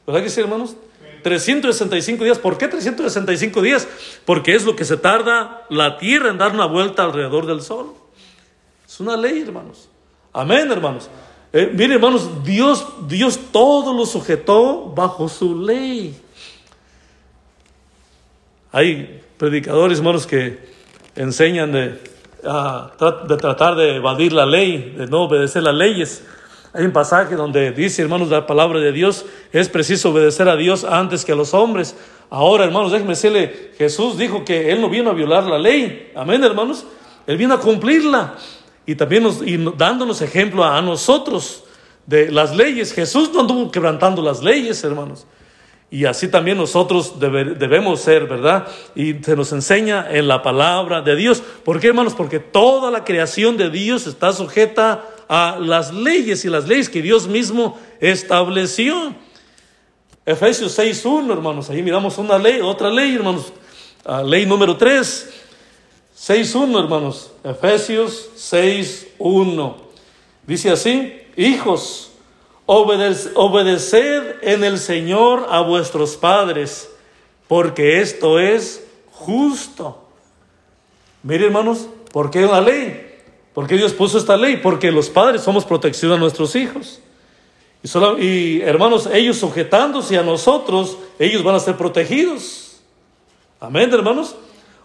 ¿Verdad 0.07 0.23
que 0.23 0.29
sí, 0.29 0.43
hermanos? 0.43 0.77
365 1.23 2.23
días. 2.23 2.39
¿Por 2.39 2.59
qué 2.59 2.69
365 2.69 3.63
días? 3.63 3.89
Porque 4.27 4.55
es 4.55 4.67
lo 4.67 4.77
que 4.77 4.85
se 4.85 4.99
tarda 4.99 5.65
la 5.71 5.97
tierra 5.97 6.29
en 6.29 6.37
dar 6.37 6.53
una 6.53 6.67
vuelta 6.67 7.05
alrededor 7.05 7.47
del 7.47 7.63
sol. 7.63 7.95
Es 8.87 9.01
una 9.01 9.17
ley, 9.17 9.41
hermanos. 9.41 9.89
Amén, 10.35 10.71
hermanos. 10.71 11.09
Eh, 11.51 11.71
mire, 11.73 11.95
hermanos, 11.95 12.45
Dios, 12.45 12.87
Dios 13.09 13.41
todo 13.53 13.95
lo 13.95 14.05
sujetó 14.05 14.93
bajo 14.95 15.31
su 15.31 15.59
ley. 15.59 16.15
Hay 18.71 19.23
predicadores, 19.39 19.97
hermanos, 19.97 20.27
que 20.27 20.59
enseñan 21.15 21.73
de, 21.73 22.16
de 22.43 23.37
tratar 23.37 23.77
de 23.77 23.97
evadir 23.97 24.33
la 24.33 24.47
ley, 24.47 24.95
de 24.97 25.07
no 25.07 25.23
obedecer 25.23 25.63
las 25.63 25.75
leyes. 25.75 26.25
Hay 26.73 26.85
un 26.85 26.93
pasaje 26.93 27.37
donde 27.37 27.73
dice, 27.73 28.03
hermanos, 28.03 28.29
la 28.29 28.47
palabra 28.47 28.79
de 28.81 28.93
Dios, 28.93 29.25
es 29.53 29.69
preciso 29.69 30.11
obedecer 30.11 30.49
a 30.49 30.57
Dios 30.57 30.85
antes 30.85 31.25
que 31.25 31.33
a 31.33 31.35
los 31.35 31.55
hombres. 31.55 31.97
Ahora, 32.29 32.65
hermanos, 32.65 32.93
déjenme 32.93 33.15
decirle, 33.15 33.73
Jesús 33.79 34.19
dijo 34.19 34.45
que 34.45 34.71
Él 34.71 34.81
no 34.81 34.91
vino 34.91 35.11
a 35.11 35.15
violar 35.15 35.45
la 35.45 35.59
ley. 35.59 36.13
Amén, 36.15 36.45
hermanos. 36.45 36.85
Él 37.27 37.37
vino 37.37 37.55
a 37.55 37.61
cumplirla. 37.61 38.35
Y 38.85 38.95
también 38.95 39.23
nos, 39.23 39.41
dándonos 39.77 40.21
ejemplo 40.23 40.65
a 40.65 40.81
nosotros 40.83 41.65
de 42.05 42.31
las 42.31 42.55
leyes. 42.55 42.93
Jesús 42.93 43.31
no 43.33 43.41
anduvo 43.41 43.71
quebrantando 43.71 44.23
las 44.23 44.43
leyes, 44.43 44.83
hermanos. 44.85 45.27
Y 45.91 46.05
así 46.05 46.29
también 46.29 46.59
nosotros 46.59 47.21
debemos 47.21 48.01
ser, 48.01 48.27
¿verdad? 48.27 48.67
Y 48.97 49.15
se 49.15 49.37
nos 49.37 49.53
enseña 49.53 50.07
en 50.11 50.27
la 50.27 50.43
palabra 50.43 51.01
de 51.01 51.15
Dios. 51.15 51.43
¿Por 51.65 51.79
qué, 51.79 51.89
hermanos? 51.89 52.15
Porque 52.15 52.41
toda 52.41 52.91
la 52.91 53.05
creación 53.05 53.57
de 53.57 53.71
Dios 53.71 54.07
está 54.07 54.33
sujeta 54.33 55.05
a 55.29 55.59
las 55.61 55.93
leyes 55.95 56.45
y 56.45 56.49
las 56.49 56.67
leyes 56.67 56.89
que 56.89 57.03
Dios 57.03 57.29
mismo 57.29 57.79
estableció. 58.01 59.15
Efesios 60.25 60.77
6.1, 60.77 61.31
hermanos. 61.33 61.71
Ahí 61.71 61.83
miramos 61.83 62.19
una 62.19 62.37
ley, 62.37 62.61
otra 62.61 62.91
ley, 62.91 63.15
hermanos. 63.15 63.53
Ah, 64.05 64.25
ley 64.25 64.45
número 64.45 64.77
3. 64.77 65.31
6.1, 66.19 66.83
hermanos. 66.83 67.31
Efesios 67.45 68.31
6.1. 68.37 69.77
Dice 70.45 70.71
así, 70.71 71.13
hijos 71.37 72.11
obedeced 72.67 74.37
en 74.43 74.65
el 74.65 74.79
Señor 74.79 75.47
a 75.51 75.61
vuestros 75.61 76.17
padres, 76.17 76.91
porque 77.49 78.01
esto 78.01 78.39
es 78.39 78.85
justo. 79.13 80.03
Mire, 81.23 81.47
hermanos, 81.47 81.87
¿por 82.13 82.31
qué 82.31 82.43
la 82.43 82.61
ley? 82.61 83.07
¿Por 83.55 83.67
qué 83.67 83.77
Dios 83.77 83.93
puso 83.93 84.19
esta 84.19 84.37
ley? 84.37 84.59
Porque 84.59 84.93
los 84.93 85.09
padres 85.09 85.43
somos 85.43 85.65
protección 85.65 86.13
a 86.13 86.19
nuestros 86.19 86.55
hijos. 86.57 87.01
Y, 87.83 87.89
solo, 87.89 88.19
y 88.19 88.61
hermanos, 88.63 89.09
ellos 89.13 89.39
sujetándose 89.39 90.19
a 90.19 90.23
nosotros, 90.23 90.99
ellos 91.19 91.43
van 91.43 91.55
a 91.55 91.61
ser 91.61 91.77
protegidos. 91.77 92.81
Amén, 93.61 93.93
hermanos. 93.93 94.35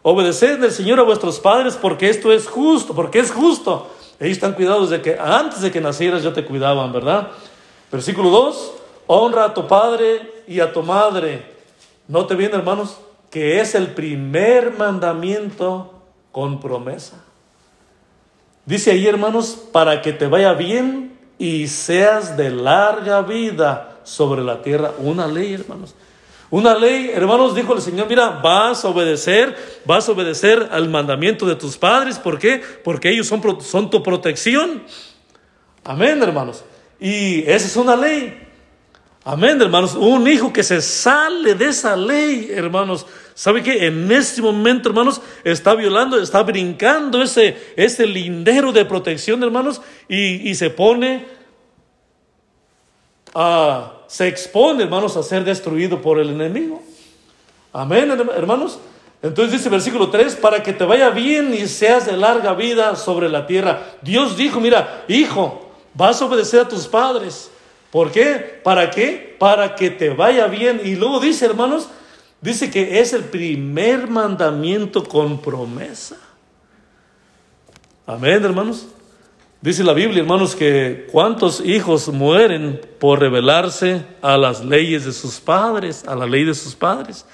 Obedeced 0.04 0.56
en 0.56 0.64
el 0.64 0.72
Señor 0.72 1.00
a 1.00 1.04
vuestros 1.04 1.40
padres 1.40 1.78
porque 1.80 2.10
esto 2.10 2.32
es 2.32 2.48
justo, 2.48 2.96
porque 2.96 3.20
es 3.20 3.32
justo. 3.32 3.92
Ellos 4.20 4.38
están 4.38 4.54
cuidados 4.54 4.90
de 4.90 5.02
que 5.02 5.18
antes 5.20 5.62
de 5.62 5.72
que 5.72 5.82
nacieras 5.82 6.24
ya 6.24 6.32
te 6.32 6.46
cuidaban, 6.46 6.92
¿verdad? 6.94 7.32
Versículo 7.92 8.30
2, 8.30 8.74
honra 9.08 9.46
a 9.46 9.54
tu 9.54 9.68
padre 9.68 10.44
y 10.48 10.60
a 10.60 10.72
tu 10.72 10.82
madre. 10.82 11.44
Note 12.08 12.36
bien, 12.36 12.54
hermanos, 12.54 12.98
que 13.30 13.60
es 13.60 13.76
el 13.76 13.88
primer 13.88 14.78
mandamiento 14.78 15.94
con 16.32 16.60
promesa. 16.60 17.24
Dice 18.66 18.92
ahí, 18.92 19.08
hermanos, 19.08 19.58
para 19.72 20.02
que 20.02 20.14
te 20.14 20.28
vaya 20.28 20.54
bien 20.54 21.18
y 21.38 21.68
seas 21.68 22.38
de 22.38 22.50
larga 22.50 23.22
vida 23.22 24.00
sobre 24.04 24.44
la 24.44 24.62
tierra. 24.62 24.92
Una 25.00 25.28
ley, 25.28 25.54
hermanos. 25.54 25.96
Una 26.50 26.76
ley, 26.76 27.10
hermanos, 27.14 27.56
dijo 27.56 27.74
el 27.74 27.82
Señor, 27.82 28.08
mira, 28.08 28.30
vas 28.44 28.84
a 28.84 28.90
obedecer, 28.90 29.56
vas 29.86 30.08
a 30.08 30.12
obedecer 30.12 30.68
al 30.72 30.90
mandamiento 30.90 31.46
de 31.46 31.56
tus 31.56 31.78
padres. 31.78 32.20
¿Por 32.20 32.38
qué? 32.38 32.62
Porque 32.84 33.10
ellos 33.10 33.28
son, 33.28 33.42
son 33.62 33.90
tu 33.90 34.04
protección. 34.04 34.84
Amén, 35.84 36.22
hermanos. 36.22 36.64
Y 37.02 37.40
esa 37.50 37.66
es 37.66 37.76
una 37.76 37.96
ley. 37.96 38.48
Amén, 39.24 39.60
hermanos. 39.60 39.96
Un 39.96 40.28
hijo 40.28 40.54
que 40.54 40.62
se 40.62 40.82
sale 40.82 41.56
de 41.56 41.70
esa 41.70 41.96
ley, 41.96 42.50
hermanos. 42.52 43.08
¿Sabe 43.34 43.64
qué? 43.64 43.88
En 43.88 44.12
este 44.12 44.40
momento, 44.40 44.90
hermanos, 44.90 45.20
está 45.44 45.74
violando, 45.74 46.22
está 46.22 46.44
brincando 46.44 47.24
ese, 47.24 47.74
ese 47.76 48.06
lindero 48.06 48.72
de 48.72 48.86
protección, 48.86 49.42
hermanos, 49.42 49.82
y, 50.08 50.54
se 50.54 50.70
pone 50.70 51.26
a, 53.34 53.94
se 54.06 54.28
expone, 54.28 54.84
hermanos, 54.84 55.18
a 55.18 55.24
ser 55.24 55.44
destruido 55.44 56.04
por 56.04 56.20
el 56.20 56.30
enemigo. 56.30 56.84
Amén, 57.74 58.12
hermanos. 58.36 58.80
Entonces 59.24 59.54
dice 59.54 59.70
versículo 59.70 60.12
3, 60.12 60.36
para 60.36 60.62
que 60.62 60.74
te 60.74 60.84
vaya 60.84 61.10
bien 61.10 61.52
y 61.54 61.68
seas 61.68 62.06
de 62.06 62.16
larga 62.18 62.54
vida 62.54 62.96
sobre 62.96 63.28
la 63.28 63.48
tierra. 63.48 63.96
Dios 64.04 64.38
dijo, 64.38 64.60
mira, 64.60 65.04
hijo, 65.08 65.71
Vas 65.94 66.22
a 66.22 66.26
obedecer 66.26 66.62
a 66.62 66.68
tus 66.68 66.88
padres. 66.88 67.52
¿Por 67.92 68.12
qué? 68.12 68.62
¿Para 68.64 68.90
qué? 68.90 69.36
Para 69.38 69.76
que 69.76 69.90
te 69.90 70.10
vaya 70.10 70.48
bien. 70.48 70.82
Y 70.84 70.96
luego 70.96 71.20
dice, 71.20 71.46
hermanos, 71.46 71.90
dice 72.40 72.72
que 72.72 73.00
es 73.00 73.14
el 73.14 73.26
primer 73.26 74.10
mandamiento 74.10 75.04
con 75.04 75.42
promesa. 75.42 76.18
Amén, 78.08 78.44
hermanos. 78.44 78.88
Dice 79.62 79.84
la 79.84 79.94
Biblia, 79.94 80.22
hermanos, 80.22 80.56
que 80.56 81.08
cuántos 81.12 81.64
hijos 81.64 82.08
mueren 82.08 82.82
por 82.98 83.20
rebelarse 83.20 84.04
a 84.22 84.36
las 84.36 84.66
leyes 84.66 85.06
de 85.06 85.12
sus 85.12 85.40
padres, 85.40 86.04
a 86.08 86.16
la 86.16 86.26
ley 86.26 86.46
de 86.46 86.56
sus 86.56 86.74
padres. 86.74 87.26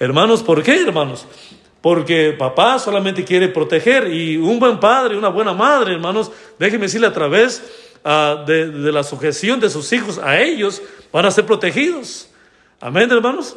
Hermanos, 0.00 0.42
¿por 0.42 0.64
qué, 0.64 0.82
hermanos? 0.82 1.26
Porque 1.80 2.34
papá 2.36 2.78
solamente 2.78 3.24
quiere 3.24 3.48
proteger 3.48 4.12
y 4.12 4.36
un 4.36 4.58
buen 4.58 4.80
padre, 4.80 5.16
una 5.16 5.28
buena 5.28 5.52
madre, 5.52 5.92
hermanos, 5.92 6.32
déjenme 6.58 6.86
decirle 6.86 7.06
a 7.06 7.12
través 7.12 7.62
Ah, 8.02 8.44
de, 8.46 8.66
la 8.92 9.04
sujeción 9.04 9.60
de 9.60 9.68
sus 9.68 9.92
hijos 9.92 10.18
a 10.18 10.40
ellos, 10.40 10.80
van 11.12 11.26
a 11.26 11.30
ser 11.30 11.44
protegidos. 11.44 12.28
Amén, 12.80 13.10
hermanos. 13.10 13.56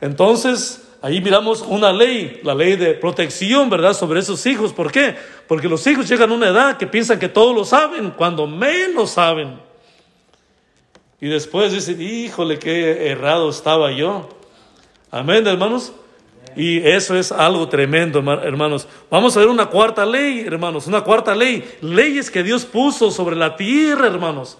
Entonces, 0.00 0.82
ahí 1.00 1.20
miramos 1.20 1.62
una 1.62 1.92
ley, 1.92 2.40
la 2.44 2.54
ley 2.54 2.76
de 2.76 2.94
protección, 2.94 3.68
¿verdad?, 3.68 3.92
sobre 3.92 4.20
esos 4.20 4.44
hijos. 4.46 4.72
¿Por 4.72 4.92
qué? 4.92 5.16
Porque 5.48 5.68
los 5.68 5.84
hijos 5.86 6.08
llegan 6.08 6.30
a 6.30 6.34
una 6.34 6.48
edad 6.48 6.76
que 6.76 6.86
piensan 6.86 7.18
que 7.18 7.28
todo 7.28 7.52
lo 7.52 7.64
saben, 7.64 8.12
cuando 8.12 8.46
menos 8.46 9.10
saben. 9.10 9.58
Y 11.20 11.28
después 11.28 11.72
dicen, 11.72 12.00
híjole, 12.00 12.58
qué 12.58 13.08
errado 13.08 13.50
estaba 13.50 13.90
yo. 13.90 14.28
Amén, 15.10 15.46
hermanos. 15.46 15.92
Y 16.56 16.78
eso 16.86 17.16
es 17.16 17.32
algo 17.32 17.68
tremendo, 17.68 18.18
hermanos. 18.18 18.86
Vamos 19.10 19.36
a 19.36 19.40
ver 19.40 19.48
una 19.48 19.66
cuarta 19.66 20.04
ley, 20.04 20.40
hermanos, 20.40 20.86
una 20.86 21.02
cuarta 21.02 21.34
ley. 21.34 21.64
Leyes 21.80 22.30
que 22.30 22.42
Dios 22.42 22.64
puso 22.64 23.10
sobre 23.10 23.36
la 23.36 23.56
tierra, 23.56 24.06
hermanos. 24.06 24.58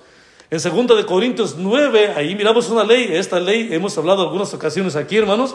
En 0.50 0.58
2 0.58 0.96
de 0.96 1.06
Corintios 1.06 1.56
9, 1.56 2.12
ahí 2.16 2.34
miramos 2.34 2.68
una 2.68 2.84
ley. 2.84 3.08
Esta 3.10 3.40
ley 3.40 3.68
hemos 3.72 3.96
hablado 3.96 4.22
algunas 4.22 4.52
ocasiones 4.52 4.96
aquí, 4.96 5.16
hermanos. 5.16 5.54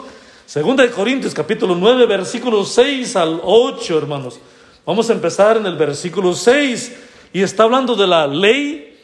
2 0.52 0.76
de 0.76 0.90
Corintios 0.90 1.34
capítulo 1.34 1.74
9, 1.74 2.06
versículo 2.06 2.64
6 2.64 3.16
al 3.16 3.40
8, 3.42 3.98
hermanos. 3.98 4.40
Vamos 4.86 5.10
a 5.10 5.12
empezar 5.12 5.56
en 5.56 5.66
el 5.66 5.76
versículo 5.76 6.34
6 6.34 6.96
y 7.32 7.42
está 7.42 7.64
hablando 7.64 7.94
de 7.94 8.06
la 8.06 8.26
ley, 8.26 8.96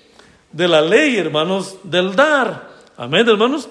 de 0.50 0.66
la 0.66 0.80
ley, 0.80 1.16
hermanos, 1.16 1.76
del 1.82 2.16
dar. 2.16 2.70
Amén, 2.96 3.28
hermanos. 3.28 3.68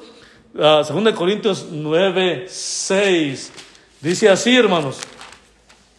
2 0.54 0.92
ah, 0.92 1.16
Corintios 1.16 1.68
9, 1.72 2.46
6. 2.48 3.52
Dice 4.02 4.30
así, 4.30 4.56
hermanos, 4.56 5.00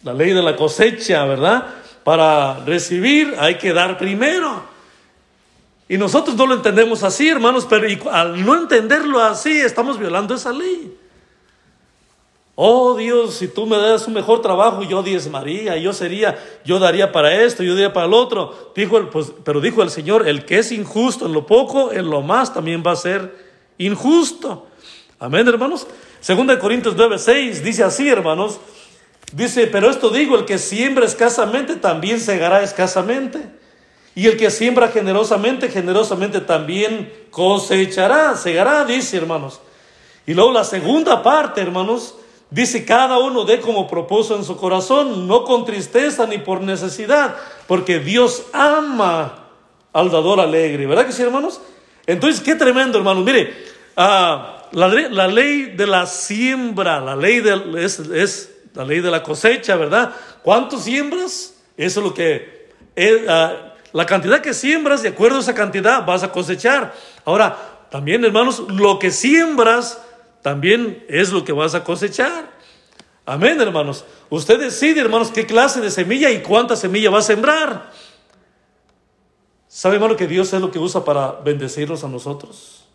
la 0.03 0.13
ley 0.13 0.31
de 0.31 0.41
la 0.41 0.55
cosecha, 0.55 1.25
¿verdad? 1.25 1.67
Para 2.05 2.63
recibir 2.65 3.35
hay 3.37 3.55
que 3.55 3.73
dar 3.73 3.97
primero. 3.97 4.63
Y 5.89 5.97
nosotros 5.97 6.37
no 6.37 6.47
lo 6.47 6.55
entendemos 6.55 7.03
así, 7.03 7.27
hermanos, 7.27 7.67
pero 7.69 7.85
al 8.11 8.45
no 8.45 8.55
entenderlo 8.55 9.21
así, 9.21 9.57
estamos 9.57 9.99
violando 9.99 10.33
esa 10.33 10.53
ley. 10.53 10.97
Oh 12.55 12.95
Dios, 12.95 13.35
si 13.35 13.49
tú 13.49 13.65
me 13.65 13.77
das 13.77 14.07
un 14.07 14.13
mejor 14.13 14.41
trabajo, 14.41 14.83
yo 14.83 15.03
diezmaría, 15.03 15.75
yo 15.75 15.91
sería, 15.91 16.39
yo 16.63 16.79
daría 16.79 17.11
para 17.11 17.43
esto, 17.43 17.61
yo 17.61 17.73
daría 17.73 17.91
para 17.91 18.05
el 18.05 18.13
otro. 18.13 18.71
Dijo 18.73 18.97
el, 18.97 19.09
pues, 19.09 19.33
pero 19.43 19.59
dijo 19.59 19.83
el 19.83 19.89
Señor, 19.89 20.25
el 20.25 20.45
que 20.45 20.59
es 20.59 20.71
injusto 20.71 21.25
en 21.25 21.33
lo 21.33 21.45
poco, 21.45 21.91
en 21.91 22.09
lo 22.09 22.21
más 22.21 22.53
también 22.53 22.81
va 22.85 22.91
a 22.91 22.95
ser 22.95 23.44
injusto. 23.77 24.67
Amén, 25.19 25.47
hermanos. 25.47 25.87
Segunda 26.19 26.55
de 26.55 26.59
Corintios 26.59 26.95
9, 26.95 27.19
6 27.19 27.63
dice 27.63 27.83
así, 27.83 28.09
hermanos. 28.09 28.59
Dice, 29.31 29.67
pero 29.67 29.89
esto 29.89 30.09
digo, 30.09 30.37
el 30.37 30.45
que 30.45 30.57
siembra 30.57 31.05
escasamente 31.05 31.75
también 31.75 32.19
segará 32.19 32.63
escasamente. 32.63 33.41
Y 34.13 34.27
el 34.27 34.37
que 34.37 34.49
siembra 34.49 34.87
generosamente, 34.89 35.69
generosamente 35.69 36.39
también 36.41 37.11
cosechará, 37.31 38.35
segará, 38.35 38.85
dice, 38.85 39.17
hermanos. 39.17 39.59
Y 40.25 40.33
luego 40.33 40.51
la 40.51 40.63
segunda 40.63 41.21
parte, 41.21 41.61
hermanos, 41.61 42.15
Dice, 42.49 42.85
cada 42.85 43.17
uno 43.17 43.43
dé 43.43 43.59
como 43.59 43.87
propuso 43.87 44.35
en 44.35 44.43
su 44.43 44.55
corazón, 44.55 45.27
no 45.27 45.43
con 45.43 45.65
tristeza 45.65 46.27
ni 46.27 46.37
por 46.37 46.61
necesidad, 46.61 47.35
porque 47.67 47.99
Dios 47.99 48.45
ama 48.53 49.47
al 49.91 50.11
dador 50.11 50.39
alegre. 50.39 50.85
¿Verdad 50.85 51.05
que 51.05 51.11
sí, 51.11 51.23
hermanos? 51.23 51.59
Entonces, 52.07 52.41
qué 52.41 52.55
tremendo, 52.55 52.97
hermanos. 52.97 53.23
Mire, 53.23 53.53
ah, 53.97 54.67
la, 54.71 54.87
ley 55.27 55.73
de 55.75 55.87
la 55.87 56.05
siembra, 56.05 56.99
la 56.99 57.15
ley 57.15 57.39
de, 57.39 57.83
es, 57.83 58.51
la 58.73 58.85
ley 58.85 58.99
de 59.01 59.11
la 59.11 59.23
cosecha, 59.23 59.75
¿verdad? 59.75 60.13
¿Cuánto 60.43 60.77
siembras? 60.77 61.55
Eso 61.77 61.99
es 61.99 62.05
lo 62.05 62.13
que... 62.13 62.69
Ah, 63.27 63.73
la 63.93 64.05
cantidad 64.05 64.41
que 64.41 64.53
siembras, 64.53 65.01
de 65.01 65.09
acuerdo 65.09 65.37
a 65.37 65.39
esa 65.39 65.55
cantidad, 65.55 66.05
vas 66.05 66.23
a 66.23 66.31
cosechar. 66.31 66.93
Ahora, 67.23 67.57
también, 67.89 68.25
hermanos, 68.25 68.63
lo 68.67 68.99
que 68.99 69.09
siembras 69.09 70.01
también 70.41 71.05
es 71.07 71.31
lo 71.31 71.45
que 71.45 71.53
vas 71.53 71.75
a 71.75 71.83
cosechar. 71.83 72.51
Amén, 73.25 73.59
hermanos. 73.59 74.05
Usted 74.29 74.59
decide, 74.59 74.99
hermanos, 75.01 75.31
qué 75.31 75.45
clase 75.45 75.81
de 75.81 75.89
semilla 75.89 76.29
y 76.29 76.41
cuánta 76.41 76.75
semilla 76.75 77.09
va 77.09 77.19
a 77.19 77.23
sembrar. 77.23 77.91
¿Sabe, 79.75 79.95
hermano, 79.95 80.15
que 80.15 80.25
Dios 80.25 80.53
es 80.53 80.61
lo 80.61 80.71
que 80.71 80.79
usa 80.79 81.03
para 81.03 81.33
bendecirnos 81.43 82.05
a 82.05 82.07
nosotros? 82.07 82.85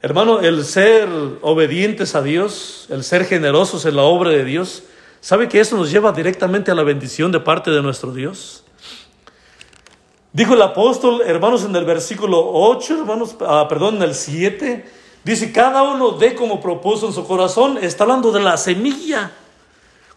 Hermano, 0.00 0.40
el 0.40 0.64
ser 0.64 1.08
obedientes 1.42 2.16
a 2.16 2.22
Dios, 2.22 2.86
el 2.90 3.04
ser 3.04 3.24
generosos 3.26 3.86
en 3.86 3.94
la 3.94 4.02
obra 4.02 4.30
de 4.30 4.42
Dios, 4.44 4.82
¿sabe 5.20 5.48
que 5.48 5.60
eso 5.60 5.76
nos 5.76 5.92
lleva 5.92 6.10
directamente 6.10 6.72
a 6.72 6.74
la 6.74 6.82
bendición 6.82 7.30
de 7.30 7.38
parte 7.38 7.70
de 7.70 7.80
nuestro 7.82 8.12
Dios? 8.12 8.64
Dijo 10.32 10.54
el 10.54 10.62
apóstol, 10.62 11.22
hermanos, 11.24 11.62
en 11.64 11.76
el 11.76 11.84
versículo 11.84 12.44
8, 12.44 12.98
hermanos, 12.98 13.36
ah, 13.42 13.66
perdón, 13.68 13.98
en 13.98 14.02
el 14.02 14.16
7, 14.16 14.84
Dice, 15.24 15.52
cada 15.52 15.84
uno 15.84 16.10
dé 16.10 16.34
como 16.34 16.60
propuso 16.60 17.06
en 17.06 17.12
su 17.12 17.24
corazón. 17.24 17.78
Está 17.80 18.02
hablando 18.02 18.32
de 18.32 18.40
la 18.40 18.56
semilla. 18.56 19.30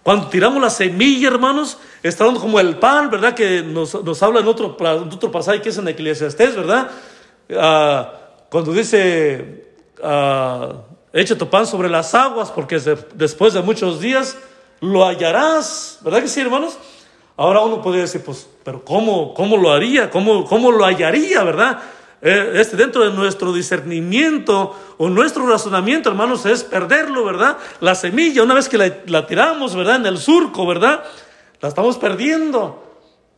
Cuando 0.05 0.27
tiramos 0.27 0.62
la 0.62 0.69
semilla, 0.69 1.29
hermanos, 1.29 1.79
hablando 2.03 2.39
como 2.39 2.59
el 2.59 2.77
pan, 2.77 3.09
¿verdad? 3.09 3.33
Que 3.33 3.63
nos, 3.63 3.95
habla 4.21 4.41
en 4.41 4.47
otro, 4.47 4.77
otro 4.79 5.31
pasaje 5.31 5.63
que 5.63 5.69
es 5.69 5.77
en 5.79 5.88
Eclesiastés, 5.88 6.55
¿verdad? 6.55 6.91
Ah, 7.57 8.13
cuando 8.51 8.71
dice, 8.71 9.74
ah, 10.03 10.74
echa 11.12 11.35
tu 11.35 11.50
pan 11.50 11.65
sobre 11.65 11.89
las 11.89 12.13
aguas, 12.13 12.51
porque 12.51 12.79
después 13.15 13.55
de 13.55 13.63
muchos 13.63 14.00
días 14.00 14.38
lo 14.79 15.03
hallarás, 15.03 15.97
¿verdad 16.03 16.21
que 16.21 16.27
sí, 16.27 16.39
hermanos? 16.39 16.77
Ahora 17.35 17.62
uno 17.62 17.81
podría 17.81 18.03
decir, 18.03 18.21
pues, 18.24 18.47
pero 18.63 18.85
¿cómo, 18.85 19.33
cómo 19.33 19.57
lo 19.57 19.71
haría? 19.71 20.12
¿Cómo, 20.12 20.45
¿Cómo 20.45 20.71
lo 20.71 20.86
hallaría, 20.86 21.43
verdad? 21.43 21.80
Eh, 22.21 22.54
este, 22.56 22.78
dentro 22.78 23.04
de 23.04 23.12
nuestro 23.12 23.54
discernimiento 23.54 24.75
o 24.97 25.10
nuestro 25.10 25.47
razonamiento, 25.47 26.10
hermanos, 26.10 26.45
es 26.45 26.63
perderlo, 26.63 27.25
¿verdad? 27.25 27.58
La 27.82 27.93
semilla, 27.95 28.43
una 28.43 28.54
vez 28.54 28.69
que 28.69 28.78
la, 28.78 29.28
tiramos, 29.28 29.75
¿verdad? 29.75 29.97
En 29.97 30.06
el 30.06 30.17
surco, 30.17 30.65
¿verdad? 30.65 31.04
La 31.62 31.69
estamos 31.69 31.97
perdiendo. 31.97 32.82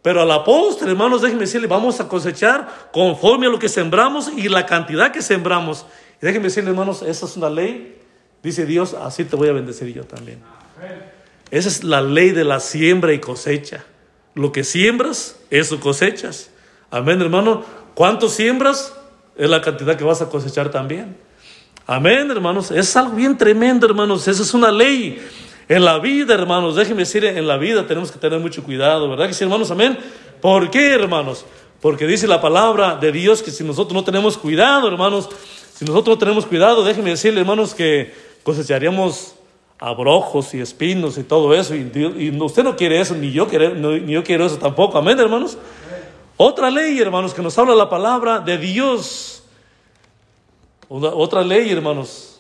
Pero 0.02 0.22
a 0.22 0.26
la 0.26 0.44
postre, 0.44 0.92
hermanos, 0.92 1.22
déjenme 1.22 1.42
decirle, 1.42 1.68
vamos 1.68 2.00
a 2.00 2.08
cosechar 2.08 2.90
conforme 2.94 3.48
a 3.48 3.50
lo 3.50 3.60
que 3.60 3.68
sembramos 3.68 4.32
y 4.36 4.48
la 4.48 4.66
cantidad 4.66 5.12
que 5.12 5.22
sembramos. 5.22 5.86
Y 6.22 6.26
déjenme 6.26 6.46
decirle, 6.46 6.70
hermanos, 6.70 7.02
esa 7.02 7.26
es 7.26 7.36
una 7.36 7.50
ley. 7.50 8.00
Dice 8.42 8.66
Dios, 8.66 8.94
así 8.94 9.26
te 9.26 9.36
voy 9.36 9.50
a 9.50 9.54
bendecir 9.54 9.94
yo 9.94 10.06
también. 10.06 10.40
Esa 11.52 11.68
es 11.68 11.84
la 11.84 12.02
ley 12.02 12.32
de 12.32 12.44
la 12.44 12.60
siembra 12.60 13.12
y 13.12 13.20
cosecha. 13.20 13.84
Lo 14.34 14.52
que 14.52 14.64
siembras, 14.64 15.38
eso 15.50 15.80
cosechas. 15.80 16.52
Amén, 16.92 17.22
hermano. 17.22 17.66
¿Cuánto 17.98 18.30
siembras? 18.30 18.94
Es 19.36 19.50
la 19.50 19.60
cantidad 19.60 19.96
que 19.96 20.04
vas 20.04 20.22
a 20.22 20.30
cosechar 20.30 20.70
también. 20.70 21.18
Amén, 21.88 22.30
hermanos. 22.30 22.70
Es 22.70 22.96
algo 22.96 23.16
bien 23.16 23.36
tremendo, 23.36 23.88
hermanos. 23.88 24.28
Esa 24.28 24.44
es 24.44 24.54
una 24.54 24.72
ley. 24.72 25.20
En 25.68 25.84
la 25.84 25.98
vida, 25.98 26.36
hermanos, 26.36 26.76
déjenme 26.76 27.00
decir, 27.00 27.26
en 27.26 27.48
la 27.48 27.58
vida 27.58 27.88
tenemos 27.88 28.12
que 28.12 28.20
tener 28.20 28.40
mucho 28.40 28.62
cuidado, 28.62 29.10
¿verdad 29.10 29.26
que 29.26 29.34
sí, 29.34 29.44
hermanos? 29.44 29.72
Amén. 29.72 29.98
¿Por 30.42 30.70
qué, 30.70 30.94
hermanos? 30.94 31.44
Porque 31.82 32.06
dice 32.06 32.28
la 32.28 32.40
palabra 32.40 32.98
de 32.98 33.12
Dios 33.12 33.42
que 33.42 33.50
si 33.50 33.64
nosotros 33.64 33.96
no 33.96 34.04
tenemos 34.04 34.38
cuidado, 34.38 34.88
hermanos, 34.88 35.28
si 35.74 35.84
nosotros 35.84 36.18
no 36.18 36.20
tenemos 36.20 36.46
cuidado, 36.46 36.84
déjenme 36.84 37.10
decirle, 37.10 37.40
hermanos, 37.40 37.74
que 37.74 38.14
cosecharíamos 38.44 39.34
abrojos 39.80 40.54
y 40.54 40.62
espinos 40.62 41.18
y 41.18 41.24
todo 41.24 41.52
eso. 41.56 41.74
Y, 41.74 42.32
usted 42.40 42.64
no 42.64 42.76
quiere 42.76 43.02
eso, 43.02 43.16
ni 43.16 43.32
yo, 43.32 43.48
quiero, 43.48 43.74
ni 43.74 44.14
yo 44.14 44.24
quiero 44.24 44.46
eso 44.46 44.58
tampoco. 44.58 45.00
Amén, 45.00 45.20
hermanos. 45.20 45.58
Otra 46.40 46.70
ley, 46.70 47.00
hermanos, 47.00 47.34
que 47.34 47.42
nos 47.42 47.58
habla 47.58 47.74
la 47.74 47.90
palabra 47.90 48.40
de 48.40 48.60
Dios. 48.60 49.44
Otra 50.88 51.42
ley, 51.42 51.72
hermanos. 51.72 52.40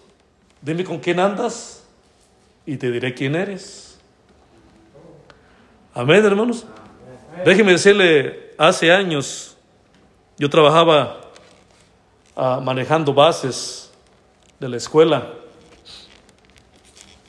Dime 0.62 0.83
con 0.83 0.99
quién 0.99 1.19
andas 1.19 1.83
y 2.63 2.77
te 2.77 2.91
diré 2.91 3.15
quién 3.15 3.36
eres. 3.36 3.99
Amén, 5.95 6.23
hermanos. 6.23 6.63
Déjeme 7.43 7.71
decirle, 7.71 8.53
hace 8.57 8.91
años 8.91 9.57
yo 10.38 10.47
trabajaba 10.47 11.21
ah, 12.36 12.62
manejando 12.63 13.15
bases 13.15 13.91
de 14.60 14.69
la 14.69 14.77
escuela. 14.77 15.33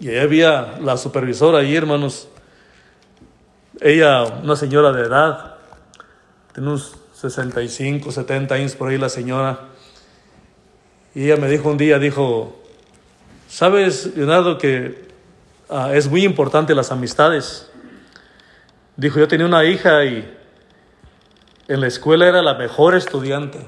Y 0.01 0.11
ahí 0.11 0.19
había 0.19 0.79
la 0.83 0.99
supervisora 0.99 1.61
ahí, 1.61 1.75
hermanos. 1.75 2.29
Ella, 3.81 4.25
una 4.25 4.55
señora 4.55 4.93
de 4.93 5.03
edad, 5.03 5.58
tiene 6.59 6.71
unos 6.71 6.97
65, 7.15 8.11
70 8.11 8.53
años 8.53 8.75
por 8.75 8.89
ahí 8.89 8.99
la 8.99 9.09
señora. 9.09 9.69
Y 11.15 11.27
ella 11.27 11.37
me 11.37 11.49
dijo 11.49 11.71
un 11.71 11.79
día, 11.79 12.01
dijo, 12.01 12.61
¿sabes, 13.47 14.17
Leonardo, 14.17 14.59
que 14.59 15.07
ah, 15.71 15.95
es 15.95 16.11
muy 16.11 16.25
importante 16.25 16.75
las 16.75 16.91
amistades? 16.91 17.71
Dijo, 18.97 19.21
yo 19.21 19.29
tenía 19.29 19.47
una 19.47 19.65
hija 19.67 20.05
y 20.05 20.37
en 21.69 21.81
la 21.81 21.87
escuela 21.87 22.27
era 22.27 22.43
la 22.43 22.55
mejor 22.55 22.97
estudiante, 22.97 23.65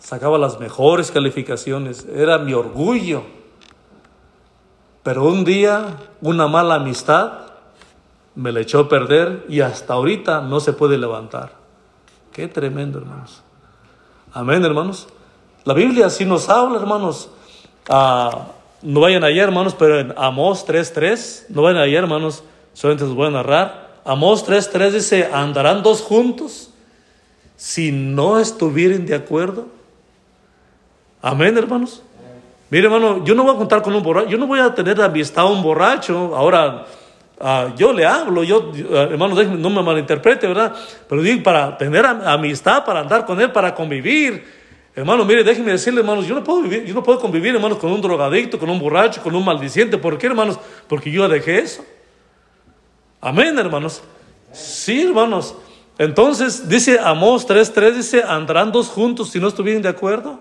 sacaba 0.00 0.38
las 0.38 0.58
mejores 0.58 1.10
calificaciones, 1.10 2.06
era 2.10 2.38
mi 2.38 2.54
orgullo. 2.54 3.22
Pero 5.02 5.24
un 5.24 5.44
día 5.44 5.98
una 6.22 6.48
mala 6.48 6.76
amistad 6.76 7.48
me 8.34 8.50
la 8.50 8.60
echó 8.60 8.80
a 8.80 8.88
perder 8.88 9.44
y 9.46 9.60
hasta 9.60 9.92
ahorita 9.92 10.40
no 10.40 10.60
se 10.60 10.72
puede 10.72 10.96
levantar. 10.96 11.63
Qué 12.34 12.48
tremendo, 12.48 12.98
hermanos. 12.98 13.42
Amén, 14.32 14.64
hermanos. 14.64 15.06
La 15.62 15.72
Biblia 15.72 16.10
sí 16.10 16.24
nos 16.24 16.48
habla, 16.48 16.80
hermanos. 16.80 17.30
Ah, 17.88 18.48
no 18.82 18.98
vayan 18.98 19.22
allá, 19.22 19.44
hermanos, 19.44 19.76
pero 19.78 20.00
en 20.00 20.12
Amós 20.16 20.66
3.3, 20.66 21.44
no 21.50 21.62
vayan 21.62 21.80
allá, 21.80 21.96
hermanos, 22.00 22.42
solamente 22.72 23.04
les 23.04 23.14
voy 23.14 23.28
a 23.28 23.30
narrar. 23.30 24.00
Amós 24.04 24.44
3.3 24.44 24.90
dice, 24.90 25.30
andarán 25.32 25.84
dos 25.84 26.02
juntos 26.02 26.70
si 27.54 27.92
no 27.92 28.40
estuvieren 28.40 29.06
de 29.06 29.14
acuerdo. 29.14 29.68
Amén, 31.22 31.56
hermanos. 31.56 32.02
Mire, 32.68 32.86
hermano, 32.86 33.24
yo 33.24 33.36
no 33.36 33.44
voy 33.44 33.54
a 33.54 33.58
contar 33.58 33.80
con 33.80 33.94
un 33.94 34.02
borracho, 34.02 34.28
yo 34.28 34.38
no 34.38 34.48
voy 34.48 34.58
a 34.58 34.74
tener 34.74 35.00
amistad 35.00 35.44
a 35.44 35.50
un 35.50 35.62
borracho. 35.62 36.34
Ahora, 36.34 36.84
Ah, 37.40 37.72
yo 37.76 37.92
le 37.92 38.06
hablo, 38.06 38.44
yo, 38.44 38.72
ah, 38.92 39.08
hermano, 39.10 39.42
no 39.42 39.70
me 39.70 39.82
malinterprete, 39.82 40.46
¿verdad? 40.46 40.74
Pero 41.08 41.22
digo, 41.22 41.42
para 41.42 41.76
tener 41.76 42.06
amistad, 42.06 42.84
para 42.84 43.00
andar 43.00 43.26
con 43.26 43.40
él, 43.40 43.50
para 43.50 43.74
convivir. 43.74 44.44
Hermano, 44.94 45.24
mire, 45.24 45.42
déjenme 45.42 45.72
decirle, 45.72 46.00
hermanos, 46.00 46.26
yo 46.26 46.36
no 46.36 46.44
puedo 46.44 46.62
vivir, 46.62 46.84
yo 46.84 46.94
no 46.94 47.02
puedo 47.02 47.18
convivir, 47.18 47.54
hermanos, 47.54 47.78
con 47.78 47.90
un 47.90 48.00
drogadicto, 48.00 48.58
con 48.58 48.70
un 48.70 48.78
borracho, 48.78 49.20
con 49.20 49.34
un 49.34 49.44
maldiciente. 49.44 49.98
¿Por 49.98 50.16
qué, 50.18 50.28
hermanos? 50.28 50.58
Porque 50.88 51.10
yo 51.10 51.28
dejé 51.28 51.58
eso. 51.58 51.84
Amén, 53.20 53.58
hermanos. 53.58 54.02
Sí, 54.52 55.02
hermanos. 55.02 55.56
Entonces, 55.98 56.68
dice 56.68 57.00
Amós 57.02 57.48
3.3, 57.48 57.92
dice, 57.92 58.22
andarán 58.22 58.70
dos 58.70 58.88
juntos 58.88 59.30
si 59.30 59.40
no 59.40 59.48
estuvieran 59.48 59.82
de 59.82 59.88
acuerdo. 59.88 60.40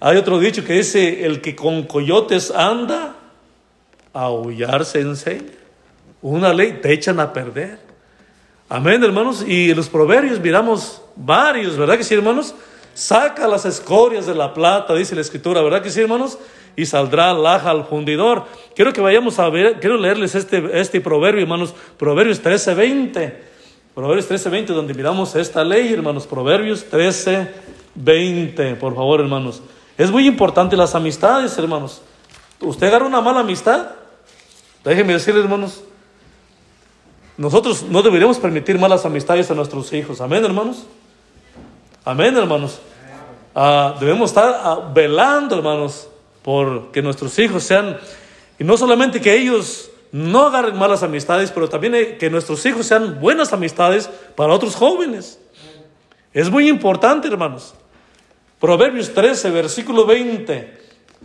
Hay 0.00 0.16
otro 0.16 0.38
dicho 0.38 0.64
que 0.64 0.74
dice, 0.74 1.26
el 1.26 1.40
que 1.40 1.54
con 1.56 1.82
coyotes 1.82 2.50
anda, 2.50 3.16
aullarse 4.18 5.00
enseña. 5.00 5.52
Una 6.20 6.52
ley 6.52 6.78
te 6.82 6.92
echan 6.92 7.20
a 7.20 7.32
perder. 7.32 7.78
Amén, 8.68 9.02
hermanos. 9.04 9.44
Y 9.46 9.72
los 9.74 9.88
proverbios 9.88 10.40
miramos 10.40 11.00
varios, 11.14 11.76
¿verdad 11.76 11.96
que 11.96 12.04
sí, 12.04 12.14
hermanos? 12.14 12.54
Saca 12.94 13.46
las 13.46 13.64
escorias 13.64 14.26
de 14.26 14.34
la 14.34 14.52
plata, 14.52 14.94
dice 14.94 15.14
la 15.14 15.20
escritura, 15.20 15.62
¿verdad 15.62 15.82
que 15.82 15.90
sí, 15.90 16.00
hermanos? 16.00 16.36
Y 16.74 16.84
saldrá 16.86 17.32
laja 17.32 17.70
al 17.70 17.84
fundidor. 17.84 18.44
Quiero 18.74 18.92
que 18.92 19.00
vayamos 19.00 19.38
a 19.38 19.48
ver, 19.48 19.78
quiero 19.80 19.96
leerles 19.96 20.34
este, 20.34 20.80
este 20.80 21.00
proverbio, 21.00 21.42
hermanos. 21.42 21.74
Proverbios 21.96 22.40
13, 22.40 22.74
20. 22.74 23.42
Proverbios 23.94 24.26
13, 24.26 24.48
20, 24.48 24.72
donde 24.72 24.94
miramos 24.94 25.36
esta 25.36 25.62
ley, 25.62 25.92
hermanos. 25.92 26.26
Proverbios 26.26 26.84
13, 26.84 27.52
20, 27.94 28.74
por 28.74 28.94
favor, 28.96 29.20
hermanos. 29.20 29.62
Es 29.96 30.10
muy 30.10 30.26
importante 30.26 30.76
las 30.76 30.94
amistades, 30.96 31.56
hermanos. 31.56 32.02
Usted 32.60 32.88
agarra 32.88 33.06
una 33.06 33.20
mala 33.20 33.40
amistad, 33.40 33.86
déjenme 34.84 35.14
decirles, 35.14 35.44
hermanos, 35.44 35.82
nosotros 37.36 37.84
no 37.84 38.02
deberíamos 38.02 38.38
permitir 38.38 38.78
malas 38.78 39.04
amistades 39.04 39.50
a 39.50 39.54
nuestros 39.54 39.92
hijos. 39.92 40.20
Amén, 40.20 40.44
hermanos. 40.44 40.86
Amén, 42.04 42.36
hermanos. 42.36 42.80
Ah, 43.54 43.96
debemos 44.00 44.30
estar 44.30 44.60
ah, 44.62 44.90
velando, 44.92 45.56
hermanos, 45.56 46.08
por 46.42 46.90
que 46.90 47.02
nuestros 47.02 47.38
hijos 47.38 47.62
sean, 47.62 47.98
y 48.58 48.64
no 48.64 48.76
solamente 48.76 49.20
que 49.20 49.34
ellos 49.34 49.90
no 50.10 50.46
agarren 50.46 50.76
malas 50.76 51.02
amistades, 51.02 51.50
pero 51.50 51.68
también 51.68 52.18
que 52.18 52.30
nuestros 52.30 52.64
hijos 52.66 52.86
sean 52.86 53.20
buenas 53.20 53.52
amistades 53.52 54.08
para 54.34 54.52
otros 54.52 54.74
jóvenes. 54.74 55.38
Es 56.32 56.50
muy 56.50 56.68
importante, 56.68 57.28
hermanos. 57.28 57.74
Proverbios 58.60 59.12
13, 59.12 59.50
versículo 59.50 60.06
20. 60.06 60.78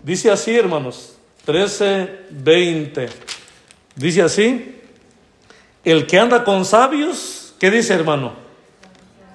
Dice 0.03 0.31
así, 0.31 0.55
hermanos. 0.55 1.15
13, 1.45 2.25
20. 2.29 3.09
Dice 3.95 4.21
así. 4.21 4.79
El 5.83 6.07
que 6.07 6.17
anda 6.17 6.43
con 6.43 6.63
sabios, 6.63 7.53
¿qué 7.59 7.69
dice 7.69 7.93
hermano? 7.93 8.33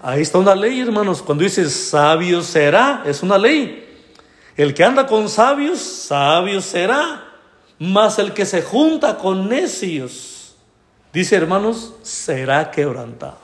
Ahí 0.02 0.22
está 0.22 0.38
una 0.38 0.54
ley, 0.54 0.80
hermanos. 0.80 1.22
Cuando 1.22 1.44
dice 1.44 1.68
sabio 1.68 2.42
será, 2.42 3.02
es 3.04 3.22
una 3.22 3.36
ley. 3.36 3.84
El 4.56 4.72
que 4.72 4.82
anda 4.82 5.06
con 5.06 5.28
sabios, 5.28 5.78
sabio 5.78 6.60
será. 6.60 7.24
Mas 7.78 8.18
el 8.18 8.32
que 8.32 8.44
se 8.44 8.62
junta 8.62 9.18
con 9.18 9.48
necios, 9.48 10.56
dice 11.12 11.36
hermanos, 11.36 11.94
será 12.02 12.70
quebrantado. 12.70 13.38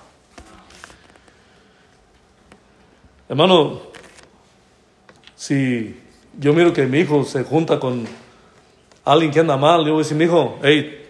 Hermano, 3.28 3.82
si 5.36 6.00
yo 6.38 6.52
miro 6.52 6.72
que 6.72 6.86
mi 6.86 7.00
hijo 7.00 7.24
se 7.24 7.44
junta 7.44 7.78
con 7.78 8.06
alguien 9.04 9.30
que 9.30 9.40
anda 9.40 9.56
mal, 9.56 9.84
yo 9.84 9.92
voy 9.92 10.00
a 10.00 10.02
decir, 10.02 10.16
mi 10.16 10.24
hijo, 10.24 10.58
hey, 10.62 11.03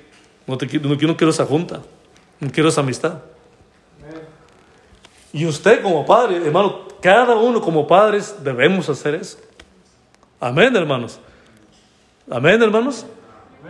no, 0.46 0.58
te, 0.58 0.78
no, 0.78 0.90
no 0.90 1.16
quiero 1.16 1.30
esa 1.30 1.46
junta, 1.46 1.82
no 2.40 2.50
quiero 2.50 2.68
esa 2.68 2.80
amistad. 2.80 3.18
Y 5.32 5.46
usted 5.46 5.82
como 5.82 6.06
padre, 6.06 6.36
hermano, 6.36 6.82
cada 7.02 7.34
uno 7.34 7.60
como 7.60 7.86
padres 7.86 8.36
debemos 8.42 8.88
hacer 8.88 9.16
eso. 9.16 9.38
Amén, 10.40 10.74
hermanos. 10.76 11.18
Amén, 12.30 12.62
hermanos. 12.62 13.04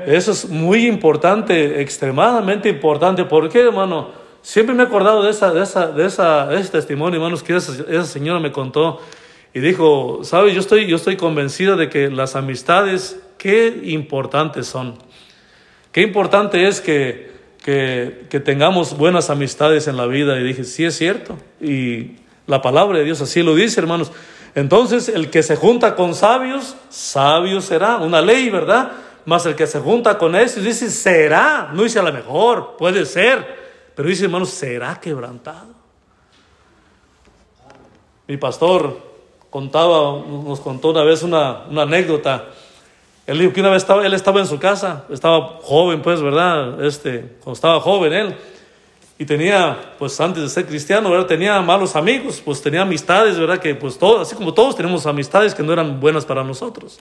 Eso 0.07 0.33
es 0.33 0.49
muy 0.49 0.87
importante, 0.87 1.81
extremadamente 1.81 2.69
importante. 2.69 3.25
¿Por 3.25 3.49
qué, 3.49 3.61
hermano? 3.61 4.11
Siempre 4.43 4.75
me 4.75 4.83
he 4.83 4.87
acordado 4.87 5.23
de, 5.23 5.31
esa, 5.31 5.55
de, 5.55 5.63
esa, 5.63 5.87
de, 5.87 6.05
esa, 6.05 6.53
ese 6.53 6.71
testimonio, 6.71 7.17
hermanos, 7.17 7.43
que 7.43 7.57
esa, 7.57 7.73
esa, 7.89 8.05
señora 8.05 8.41
me 8.41 8.53
contó. 8.53 9.01
Y 9.55 9.61
dijo, 9.61 10.21
¿sabes? 10.23 10.53
Yo 10.53 10.61
estoy, 10.61 10.87
yo 10.87 10.97
estoy 10.97 11.17
convencida 11.17 11.77
de 11.77 11.89
que 11.89 12.11
las 12.11 12.37
amistades, 12.37 13.21
qué 13.39 13.81
importantes 13.85 14.67
son. 14.67 14.99
Qué 15.95 16.03
importante 16.03 16.67
es 16.67 16.81
que, 16.81 17.31
que, 17.63 18.41
tengamos 18.45 18.99
buenas 18.99 19.31
amistades 19.31 19.87
en 19.87 19.97
la 19.97 20.07
vida. 20.07 20.41
Y 20.41 20.43
dije, 20.43 20.65
sí 20.65 20.85
es 20.85 20.97
cierto. 20.99 21.39
Y 21.61 22.17
la 22.49 22.61
palabra 22.61 22.99
de 22.99 23.05
Dios 23.05 23.21
así 23.21 23.45
lo 23.45 23.55
dice, 23.55 23.79
hermanos. 23.79 24.11
Entonces, 24.57 25.09
el 25.09 25.31
que 25.31 25.45
se 25.45 25.55
junta 25.55 25.95
con 25.95 26.17
sabios, 26.17 26.75
sabio 26.89 27.61
será. 27.61 27.99
Una 27.99 28.21
ley, 28.21 28.51
¿verdad? 28.51 28.91
Más 29.25 29.47
el 29.47 29.55
que 29.55 29.69
se 29.69 29.79
junta 29.79 30.19
con 30.19 30.35
eso, 30.35 30.59
dice, 30.61 30.91
será. 30.91 31.71
No 31.73 31.85
dice 31.85 32.01
a 32.01 32.03
lo 32.03 32.13
mejor, 32.13 32.75
puede 32.77 33.07
ser. 33.07 33.47
Pero 33.95 34.09
dice, 34.09 34.25
hermanos, 34.25 34.51
será 34.51 34.99
quebrantado. 35.01 35.75
Mi 38.27 38.37
pastor 38.37 38.99
contaba, 39.49 40.25
nos 40.27 40.59
contó 40.59 40.91
una 40.91 41.05
vez 41.05 41.23
una 41.23 41.67
anécdota 41.67 42.49
él 43.27 43.39
dijo 43.39 43.53
que 43.53 43.61
una 43.61 43.71
vez 43.71 43.83
estaba, 43.83 44.05
él 44.05 44.13
estaba 44.13 44.41
en 44.41 44.47
su 44.47 44.59
casa, 44.59 45.05
estaba 45.11 45.59
joven, 45.63 46.03
pues, 46.03 46.21
¿verdad? 46.21 46.85
Este, 46.85 47.37
cuando 47.41 47.55
estaba 47.55 47.81
joven 47.81 48.13
él, 48.13 48.35
y 49.19 49.25
tenía, 49.25 49.95
pues, 49.99 50.21
antes 50.21 50.43
de 50.43 50.49
ser 50.49 50.67
cristiano, 50.67 51.11
¿verdad? 51.11 51.27
Tenía 51.27 51.61
malos 51.63 51.97
amigos, 51.97 52.43
pues, 52.45 52.61
tenía 52.61 52.83
amistades, 52.83 53.39
¿verdad? 53.39 53.59
Que, 53.59 53.75
pues, 53.75 53.97
todos, 53.97 54.23
así 54.23 54.35
como 54.35 54.53
todos 54.53 54.77
tenemos 54.77 55.07
amistades 55.07 55.55
que 55.55 55.63
no 55.63 55.73
eran 55.73 56.01
buenas 56.01 56.25
para 56.27 56.43
nosotros. 56.43 56.99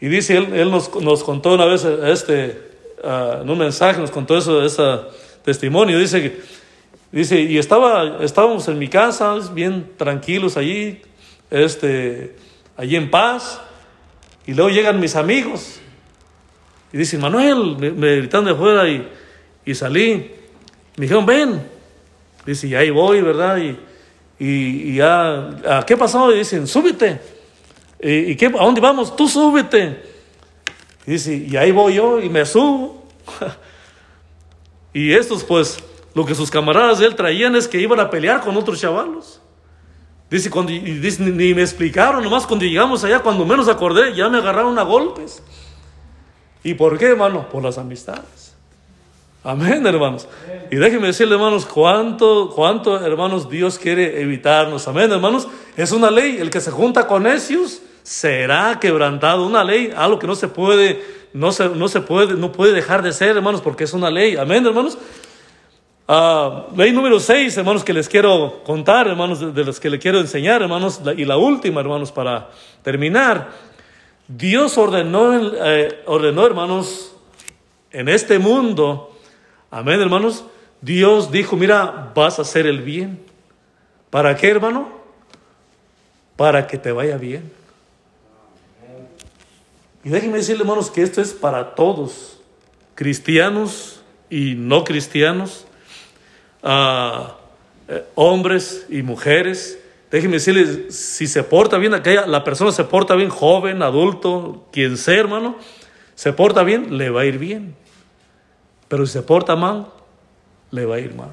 Y 0.00 0.08
dice, 0.08 0.36
él, 0.36 0.54
él 0.54 0.70
nos, 0.70 0.88
contó 0.88 1.54
una 1.54 1.66
vez, 1.66 1.84
este, 1.84 2.70
uh, 3.04 3.42
en 3.42 3.50
un 3.50 3.58
mensaje, 3.58 4.00
nos 4.00 4.10
contó 4.10 4.38
eso, 4.38 4.64
ese 4.64 5.00
testimonio, 5.44 5.98
dice, 5.98 6.40
dice, 7.12 7.40
y 7.40 7.58
estaba, 7.58 8.24
estábamos 8.24 8.66
en 8.68 8.78
mi 8.78 8.88
casa, 8.88 9.36
bien 9.52 9.90
tranquilos 9.98 10.56
allí, 10.56 11.02
este, 11.50 12.36
allí 12.76 12.96
en 12.96 13.10
paz, 13.10 13.60
y 14.50 14.52
luego 14.52 14.68
llegan 14.68 14.98
mis 14.98 15.14
amigos 15.14 15.78
y 16.92 16.98
dicen, 16.98 17.20
Manuel, 17.20 17.76
me, 17.78 18.16
gritan 18.16 18.44
de 18.44 18.50
afuera 18.50 18.88
y, 18.88 19.08
y, 19.64 19.76
salí. 19.76 20.28
Me 20.96 21.02
dijeron, 21.02 21.24
ven. 21.24 21.62
Dice, 22.44 22.66
y 22.66 22.74
ahí 22.74 22.90
voy, 22.90 23.20
¿verdad? 23.20 23.58
Y, 23.58 23.78
y, 24.44 24.90
y 24.90 24.94
ya, 24.96 25.84
¿qué 25.86 25.96
pasó? 25.96 26.34
Y 26.34 26.38
dicen, 26.38 26.66
súbete. 26.66 27.20
¿Y, 28.00 28.32
y 28.32 28.36
qué, 28.36 28.46
a 28.46 28.64
dónde 28.64 28.80
vamos? 28.80 29.14
Tú 29.14 29.28
súbete. 29.28 30.02
Y 31.06 31.12
dice, 31.12 31.32
y 31.48 31.56
ahí 31.56 31.70
voy 31.70 31.94
yo 31.94 32.20
y 32.20 32.28
me 32.28 32.44
subo. 32.44 33.06
y 34.92 35.12
estos, 35.12 35.44
pues, 35.44 35.78
lo 36.12 36.26
que 36.26 36.34
sus 36.34 36.50
camaradas 36.50 36.98
de 36.98 37.06
él 37.06 37.14
traían 37.14 37.54
es 37.54 37.68
que 37.68 37.80
iban 37.80 38.00
a 38.00 38.10
pelear 38.10 38.40
con 38.40 38.56
otros 38.56 38.80
chavalos. 38.80 39.39
Dice, 40.30 40.48
cuando, 40.48 40.70
ni, 40.70 41.54
me 41.54 41.62
explicaron, 41.62 42.22
nomás 42.22 42.46
cuando 42.46 42.64
llegamos 42.64 43.02
allá, 43.02 43.18
cuando 43.18 43.44
menos 43.44 43.68
acordé, 43.68 44.14
ya 44.14 44.28
me 44.28 44.38
agarraron 44.38 44.78
a 44.78 44.82
golpes. 44.82 45.42
¿Y 46.62 46.74
por 46.74 46.96
qué, 46.98 47.06
hermano? 47.06 47.48
Por 47.48 47.64
las 47.64 47.78
amistades. 47.78 48.54
Amén, 49.42 49.84
hermanos. 49.84 50.28
Y 50.70 50.76
déjenme 50.76 51.08
decirle, 51.08 51.34
hermanos, 51.34 51.66
cuánto, 51.66 52.52
cuánto, 52.54 53.04
hermanos, 53.04 53.50
Dios 53.50 53.76
quiere 53.76 54.20
evitarnos. 54.20 54.86
Amén, 54.86 55.10
hermanos. 55.10 55.48
Es 55.76 55.90
una 55.90 56.10
ley. 56.10 56.36
El 56.38 56.50
que 56.50 56.60
se 56.60 56.70
junta 56.70 57.08
con 57.08 57.24
necios 57.24 57.80
será 58.04 58.78
quebrantado. 58.78 59.44
Una 59.44 59.64
ley, 59.64 59.92
algo 59.96 60.20
que 60.20 60.28
no 60.28 60.36
se 60.36 60.46
puede, 60.46 61.02
no 61.32 61.50
se, 61.50 61.70
no 61.70 61.88
se 61.88 62.02
puede, 62.02 62.34
no 62.34 62.52
puede 62.52 62.72
dejar 62.72 63.02
de 63.02 63.12
ser, 63.12 63.36
hermanos, 63.36 63.62
porque 63.62 63.84
es 63.84 63.94
una 63.94 64.10
ley. 64.10 64.36
Amén, 64.36 64.64
hermanos. 64.64 64.96
Uh, 66.10 66.76
ley 66.76 66.90
número 66.90 67.20
6, 67.20 67.56
hermanos, 67.58 67.84
que 67.84 67.92
les 67.92 68.08
quiero 68.08 68.64
contar, 68.64 69.06
hermanos, 69.06 69.38
de, 69.38 69.52
de 69.52 69.64
los 69.64 69.78
que 69.78 69.88
le 69.88 70.00
quiero 70.00 70.18
enseñar, 70.18 70.60
hermanos, 70.60 71.00
y 71.16 71.24
la 71.24 71.36
última, 71.36 71.80
hermanos, 71.80 72.10
para 72.10 72.50
terminar. 72.82 73.52
Dios 74.26 74.76
ordenó, 74.76 75.32
eh, 75.64 76.02
ordenó, 76.06 76.44
hermanos, 76.44 77.14
en 77.92 78.08
este 78.08 78.40
mundo, 78.40 79.16
amén, 79.70 80.00
hermanos, 80.00 80.42
Dios 80.80 81.30
dijo, 81.30 81.54
mira, 81.54 82.10
vas 82.12 82.40
a 82.40 82.42
hacer 82.42 82.66
el 82.66 82.80
bien. 82.80 83.24
¿Para 84.10 84.34
qué, 84.36 84.48
hermano? 84.48 84.88
Para 86.34 86.66
que 86.66 86.76
te 86.76 86.90
vaya 86.90 87.18
bien. 87.18 87.52
Y 90.02 90.08
déjenme 90.08 90.38
decirle, 90.38 90.62
hermanos, 90.62 90.90
que 90.90 91.02
esto 91.02 91.20
es 91.20 91.32
para 91.32 91.76
todos, 91.76 92.40
cristianos 92.96 94.02
y 94.28 94.56
no 94.56 94.82
cristianos 94.82 95.66
a 96.62 97.36
eh, 97.88 98.04
hombres 98.14 98.86
y 98.88 99.02
mujeres. 99.02 99.78
Déjenme 100.10 100.34
decirles, 100.34 100.94
si 100.94 101.26
se 101.26 101.42
porta 101.42 101.78
bien, 101.78 101.94
aquella, 101.94 102.26
la 102.26 102.42
persona 102.44 102.72
se 102.72 102.84
porta 102.84 103.14
bien, 103.14 103.30
joven, 103.30 103.82
adulto, 103.82 104.66
quien 104.72 104.96
sea, 104.96 105.20
hermano, 105.20 105.56
se 106.14 106.32
porta 106.32 106.62
bien, 106.62 106.98
le 106.98 107.10
va 107.10 107.22
a 107.22 107.24
ir 107.24 107.38
bien. 107.38 107.74
Pero 108.88 109.06
si 109.06 109.12
se 109.12 109.22
porta 109.22 109.54
mal, 109.54 109.86
le 110.70 110.84
va 110.84 110.96
a 110.96 110.98
ir 110.98 111.14
mal. 111.14 111.30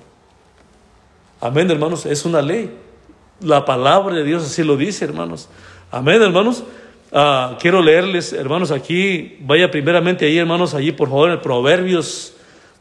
Amén, 1.41 1.69
hermanos, 1.69 2.05
es 2.05 2.25
una 2.25 2.41
ley. 2.41 2.71
La 3.41 3.65
palabra 3.65 4.15
de 4.15 4.23
Dios 4.23 4.43
así 4.43 4.63
lo 4.63 4.77
dice, 4.77 5.05
hermanos. 5.05 5.49
Amén, 5.91 6.21
hermanos. 6.21 6.63
Uh, 7.11 7.55
quiero 7.59 7.81
leerles, 7.81 8.33
hermanos, 8.33 8.71
aquí, 8.71 9.37
vaya 9.41 9.71
primeramente 9.71 10.25
ahí, 10.25 10.37
hermanos, 10.37 10.73
allí 10.73 10.91
por 10.91 11.07
favor, 11.07 11.31
en 11.31 11.41
Proverbios 11.41 12.37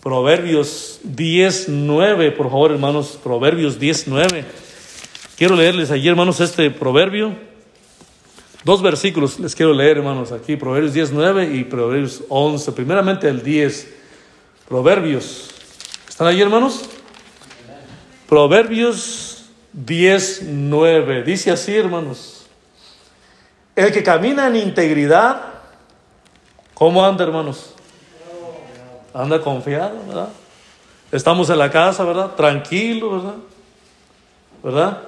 Proverbios 0.06 1.00
19, 1.02 2.30
por 2.30 2.48
favor, 2.48 2.70
hermanos, 2.70 3.18
Proverbios 3.20 3.80
19. 3.80 4.44
Quiero 5.36 5.56
leerles 5.56 5.90
allí, 5.90 6.06
hermanos, 6.06 6.38
este 6.38 6.70
proverbio. 6.70 7.34
Dos 8.62 8.82
versículos 8.82 9.40
les 9.40 9.56
quiero 9.56 9.72
leer, 9.74 9.96
hermanos, 9.96 10.30
aquí, 10.30 10.54
Proverbios 10.54 10.94
19 10.94 11.56
y 11.56 11.64
Proverbios 11.64 12.22
11. 12.28 12.70
Primeramente 12.70 13.28
el 13.28 13.42
10. 13.42 13.94
Proverbios. 14.68 15.50
¿Están 16.08 16.28
ahí, 16.28 16.40
hermanos? 16.40 16.82
Proverbios 18.28 19.46
19. 19.72 21.24
Dice 21.24 21.50
así, 21.50 21.74
hermanos. 21.74 22.46
El 23.74 23.90
que 23.90 24.04
camina 24.04 24.46
en 24.46 24.54
integridad, 24.54 25.42
¿cómo 26.74 27.04
anda, 27.04 27.24
hermanos? 27.24 27.72
Anda 29.16 29.40
confiado, 29.40 29.96
¿verdad? 30.06 30.28
Estamos 31.10 31.48
en 31.48 31.58
la 31.58 31.70
casa, 31.70 32.04
¿verdad? 32.04 32.32
Tranquilo, 32.36 33.12
¿verdad? 33.12 33.34
¿Verdad? 34.62 34.98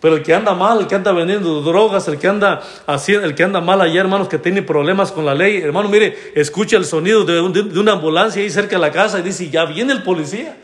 Pero 0.00 0.16
el 0.16 0.22
que 0.22 0.34
anda 0.34 0.54
mal, 0.54 0.80
el 0.80 0.86
que 0.86 0.94
anda 0.94 1.12
vendiendo 1.12 1.60
drogas, 1.60 2.08
el 2.08 2.18
que 2.18 2.26
anda 2.26 2.62
haciendo, 2.86 3.26
el 3.26 3.34
que 3.34 3.42
anda 3.42 3.60
mal 3.60 3.82
allá, 3.82 4.00
hermanos, 4.00 4.28
que 4.28 4.38
tiene 4.38 4.62
problemas 4.62 5.12
con 5.12 5.26
la 5.26 5.34
ley, 5.34 5.58
hermano, 5.58 5.90
mire, 5.90 6.32
escucha 6.34 6.78
el 6.78 6.86
sonido 6.86 7.24
de, 7.24 7.34
de, 7.34 7.78
una 7.78 7.92
ambulancia 7.92 8.40
ahí 8.42 8.48
cerca 8.48 8.76
de 8.76 8.80
la 8.80 8.90
casa 8.90 9.18
y 9.18 9.22
dice, 9.22 9.50
ya 9.50 9.66
viene 9.66 9.92
el 9.92 10.02
policía. 10.02 10.56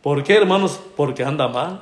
¿Por 0.00 0.22
qué, 0.22 0.36
hermanos? 0.36 0.78
Porque 0.96 1.24
anda 1.24 1.48
mal. 1.48 1.80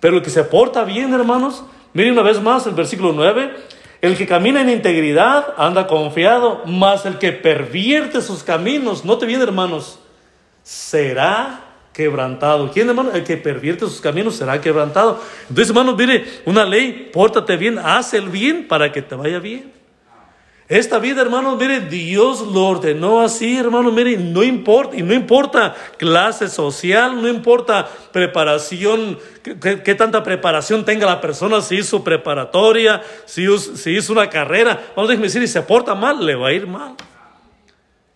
Pero 0.00 0.16
el 0.16 0.22
que 0.22 0.30
se 0.30 0.42
porta 0.44 0.84
bien, 0.84 1.12
hermanos, 1.12 1.64
mire 1.92 2.10
una 2.10 2.22
vez 2.22 2.40
más 2.40 2.66
el 2.66 2.72
versículo 2.72 3.12
9, 3.12 3.54
el 4.00 4.16
que 4.16 4.26
camina 4.26 4.60
en 4.60 4.68
integridad 4.68 5.54
anda 5.56 5.86
confiado, 5.86 6.62
mas 6.66 7.06
el 7.06 7.18
que 7.18 7.32
pervierte 7.32 8.20
sus 8.20 8.42
caminos, 8.42 9.04
no 9.04 9.18
te 9.18 9.26
viene, 9.26 9.44
hermanos, 9.44 9.98
será 10.62 11.60
quebrantado. 11.92 12.70
¿Quién, 12.70 12.88
hermano? 12.88 13.12
El 13.12 13.24
que 13.24 13.36
pervierte 13.36 13.86
sus 13.86 14.00
caminos 14.00 14.36
será 14.36 14.60
quebrantado. 14.60 15.20
Entonces, 15.48 15.68
hermanos, 15.68 15.96
mire, 15.96 16.24
una 16.44 16.64
ley, 16.64 17.10
pórtate 17.12 17.56
bien, 17.56 17.78
haz 17.78 18.12
el 18.14 18.28
bien 18.28 18.68
para 18.68 18.92
que 18.92 19.00
te 19.00 19.14
vaya 19.14 19.38
bien. 19.38 19.72
Esta 20.68 20.98
vida, 20.98 21.20
hermanos, 21.20 21.58
mire, 21.60 21.80
Dios 21.80 22.40
lo 22.40 22.66
ordenó 22.66 23.20
así, 23.20 23.58
hermanos, 23.58 23.92
mire, 23.92 24.16
no 24.16 24.42
importa, 24.42 24.96
y 24.96 25.02
no 25.02 25.12
importa 25.12 25.74
clase 25.98 26.48
social, 26.48 27.20
no 27.20 27.28
importa 27.28 27.86
preparación, 28.12 29.18
qué, 29.42 29.94
tanta 29.94 30.22
preparación 30.22 30.86
tenga 30.86 31.04
la 31.04 31.20
persona, 31.20 31.60
si 31.60 31.76
hizo 31.76 32.02
preparatoria, 32.02 33.02
si, 33.26 33.46
si 33.58 33.90
hizo 33.90 34.14
una 34.14 34.30
carrera, 34.30 34.92
vamos 34.96 35.10
a 35.10 35.16
decir, 35.16 35.42
si 35.42 35.48
se 35.48 35.60
porta 35.60 35.94
mal, 35.94 36.24
le 36.24 36.34
va 36.34 36.48
a 36.48 36.52
ir 36.52 36.66
mal. 36.66 36.94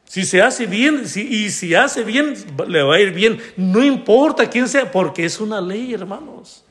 Si 0.04 0.24
se 0.24 0.40
hace 0.40 0.64
bien, 0.64 1.06
si, 1.06 1.20
y 1.20 1.50
si 1.50 1.74
hace 1.74 2.02
bien, 2.02 2.34
le 2.66 2.82
va 2.82 2.94
a 2.94 3.00
ir 3.00 3.12
bien. 3.12 3.38
No 3.58 3.84
importa 3.84 4.48
quién 4.48 4.66
sea, 4.66 4.90
porque 4.90 5.26
es 5.26 5.38
una 5.38 5.60
ley, 5.60 5.92
hermanos. 5.92 6.64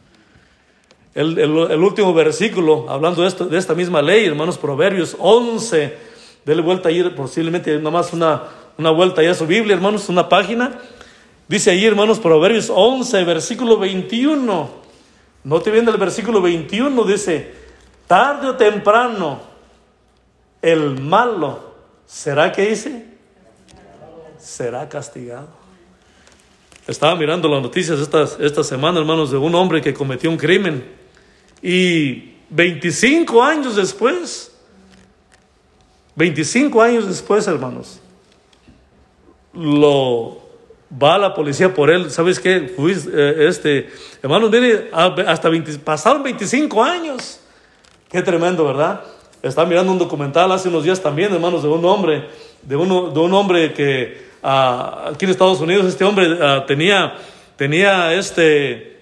El, 1.18 1.82
último 1.82 2.14
versículo, 2.14 2.86
hablando 2.88 3.24
de, 3.24 3.28
esto, 3.28 3.46
de 3.46 3.58
esta 3.58 3.74
misma 3.74 4.04
ley, 4.04 4.26
hermanos, 4.26 4.60
Proverbios 4.60 5.16
11. 5.18 5.98
Dele 6.46 6.62
vuelta 6.62 6.90
ahí, 6.90 7.04
posiblemente 7.10 7.80
nomás 7.80 8.14
una, 8.14 8.44
una 8.78 8.92
vuelta 8.92 9.22
ahí 9.22 9.28
a 9.28 9.34
su 9.34 9.48
Biblia, 9.48 9.74
hermanos, 9.74 10.10
una 10.10 10.30
página. 10.30 10.80
Dice 11.48 11.72
ahí, 11.72 11.88
hermanos, 11.88 12.20
Proverbios 12.20 12.72
11, 12.72 13.24
versículo 13.24 13.80
21. 13.80 14.70
No 15.44 15.60
te 15.60 15.72
viene 15.72 15.90
el 15.90 15.98
versículo 15.98 16.40
21, 16.40 17.04
dice, 17.06 17.52
tarde 18.06 18.50
o 18.50 18.56
temprano, 18.56 19.40
el 20.62 21.02
malo, 21.02 21.74
¿será 22.06 22.52
que 22.52 22.68
dice? 22.68 23.08
será 24.38 24.88
castigado. 24.88 25.48
Estaba 26.86 27.16
mirando 27.16 27.48
las 27.48 27.64
noticias 27.64 28.00
esta, 28.00 28.24
esta 28.40 28.64
semana, 28.64 29.00
hermanos, 29.00 29.32
de 29.32 29.38
un 29.38 29.56
hombre 29.56 29.82
que 29.82 29.96
cometió 29.96 30.30
un 30.30 30.38
crimen. 30.38 31.07
Y 31.62 32.36
25 32.50 33.44
años 33.44 33.76
después, 33.76 34.52
25 36.16 36.82
años 36.82 37.08
después, 37.08 37.48
hermanos, 37.48 38.00
lo 39.54 40.42
va 40.92 41.18
la 41.18 41.34
policía 41.34 41.74
por 41.74 41.90
él. 41.90 42.10
¿Sabes 42.12 42.40
qué? 42.40 42.74
Eh, 42.78 43.36
este, 43.48 43.90
hermanos, 44.22 44.50
mire, 44.52 44.90
hasta 44.94 45.50
pasaron 45.84 46.24
25 46.24 46.84
años. 46.84 47.40
Qué 48.10 48.22
tremendo, 48.22 48.66
¿verdad? 48.66 49.02
Estaba 49.42 49.68
mirando 49.68 49.92
un 49.92 50.00
documental 50.00 50.52
hace 50.52 50.70
unos 50.70 50.84
días 50.84 51.02
también, 51.02 51.34
hermanos, 51.34 51.62
de 51.62 51.70
un 51.70 51.84
hombre, 51.86 52.30
de, 52.64 52.76
uno, 52.76 53.10
de 53.10 53.20
un 53.20 53.34
hombre 53.34 53.74
que 53.74 54.28
aquí 54.42 55.26
en 55.26 55.32
Estados 55.32 55.60
Unidos 55.60 55.86
este 55.86 56.04
hombre 56.04 56.38
ah, 56.42 56.64
tenía, 56.66 57.16
tenía 57.56 58.14
este, 58.14 59.02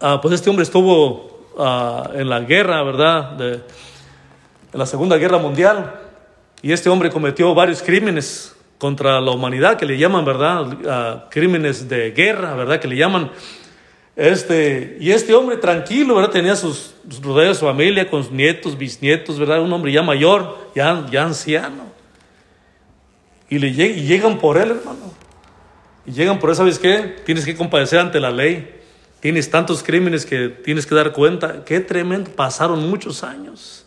ah, 0.00 0.20
pues 0.20 0.34
este 0.34 0.48
hombre 0.48 0.62
estuvo 0.62 1.29
ah, 1.60 2.10
en 2.14 2.28
la 2.28 2.40
guerra, 2.40 2.82
¿verdad? 2.82 3.32
De, 3.32 3.52
en 4.72 4.78
la 4.78 4.86
Segunda 4.86 5.16
Guerra 5.16 5.38
Mundial. 5.38 6.00
Y 6.62 6.72
este 6.72 6.88
hombre 6.88 7.10
cometió 7.10 7.54
varios 7.54 7.82
crímenes 7.82 8.56
contra 8.78 9.20
la 9.20 9.30
humanidad, 9.30 9.76
que 9.76 9.84
le 9.84 9.98
llaman, 9.98 10.24
¿verdad? 10.24 11.28
crímenes 11.30 11.88
de 11.88 12.12
guerra, 12.12 12.54
¿verdad? 12.54 12.80
Que 12.80 12.88
le 12.88 12.96
llaman. 12.96 13.30
Este, 14.16 14.96
y 15.00 15.12
este 15.12 15.34
hombre 15.34 15.58
tranquilo, 15.58 16.14
¿verdad? 16.14 16.30
Tenía 16.30 16.56
sus, 16.56 16.94
sus 17.08 17.56
su 17.58 17.64
familia, 17.64 18.08
con 18.08 18.24
sus 18.24 18.32
nietos, 18.32 18.76
bisnietos, 18.76 19.38
¿verdad? 19.38 19.60
Un 19.62 19.72
hombre 19.72 19.92
ya 19.92 20.02
mayor, 20.02 20.58
ya, 20.74 21.06
ya 21.10 21.24
anciano. 21.24 21.84
Y, 23.50 23.58
le 23.58 23.72
llegan 23.72 24.38
por 24.38 24.56
él, 24.56 24.70
hermano. 24.70 25.12
Y 26.06 26.12
llegan 26.12 26.38
por 26.38 26.50
él, 26.50 26.56
¿sabes 26.56 26.78
qué? 26.78 27.16
Tienes 27.26 27.44
que 27.44 27.56
compadecer 27.56 27.98
ante 27.98 28.20
la 28.20 28.30
ley. 28.30 28.79
Tienes 29.20 29.50
tantos 29.50 29.82
crímenes 29.82 30.24
que 30.24 30.48
tienes 30.48 30.86
que 30.86 30.94
dar 30.94 31.12
cuenta. 31.12 31.64
Qué 31.64 31.80
tremendo. 31.80 32.30
Pasaron 32.30 32.88
muchos 32.88 33.22
años. 33.22 33.86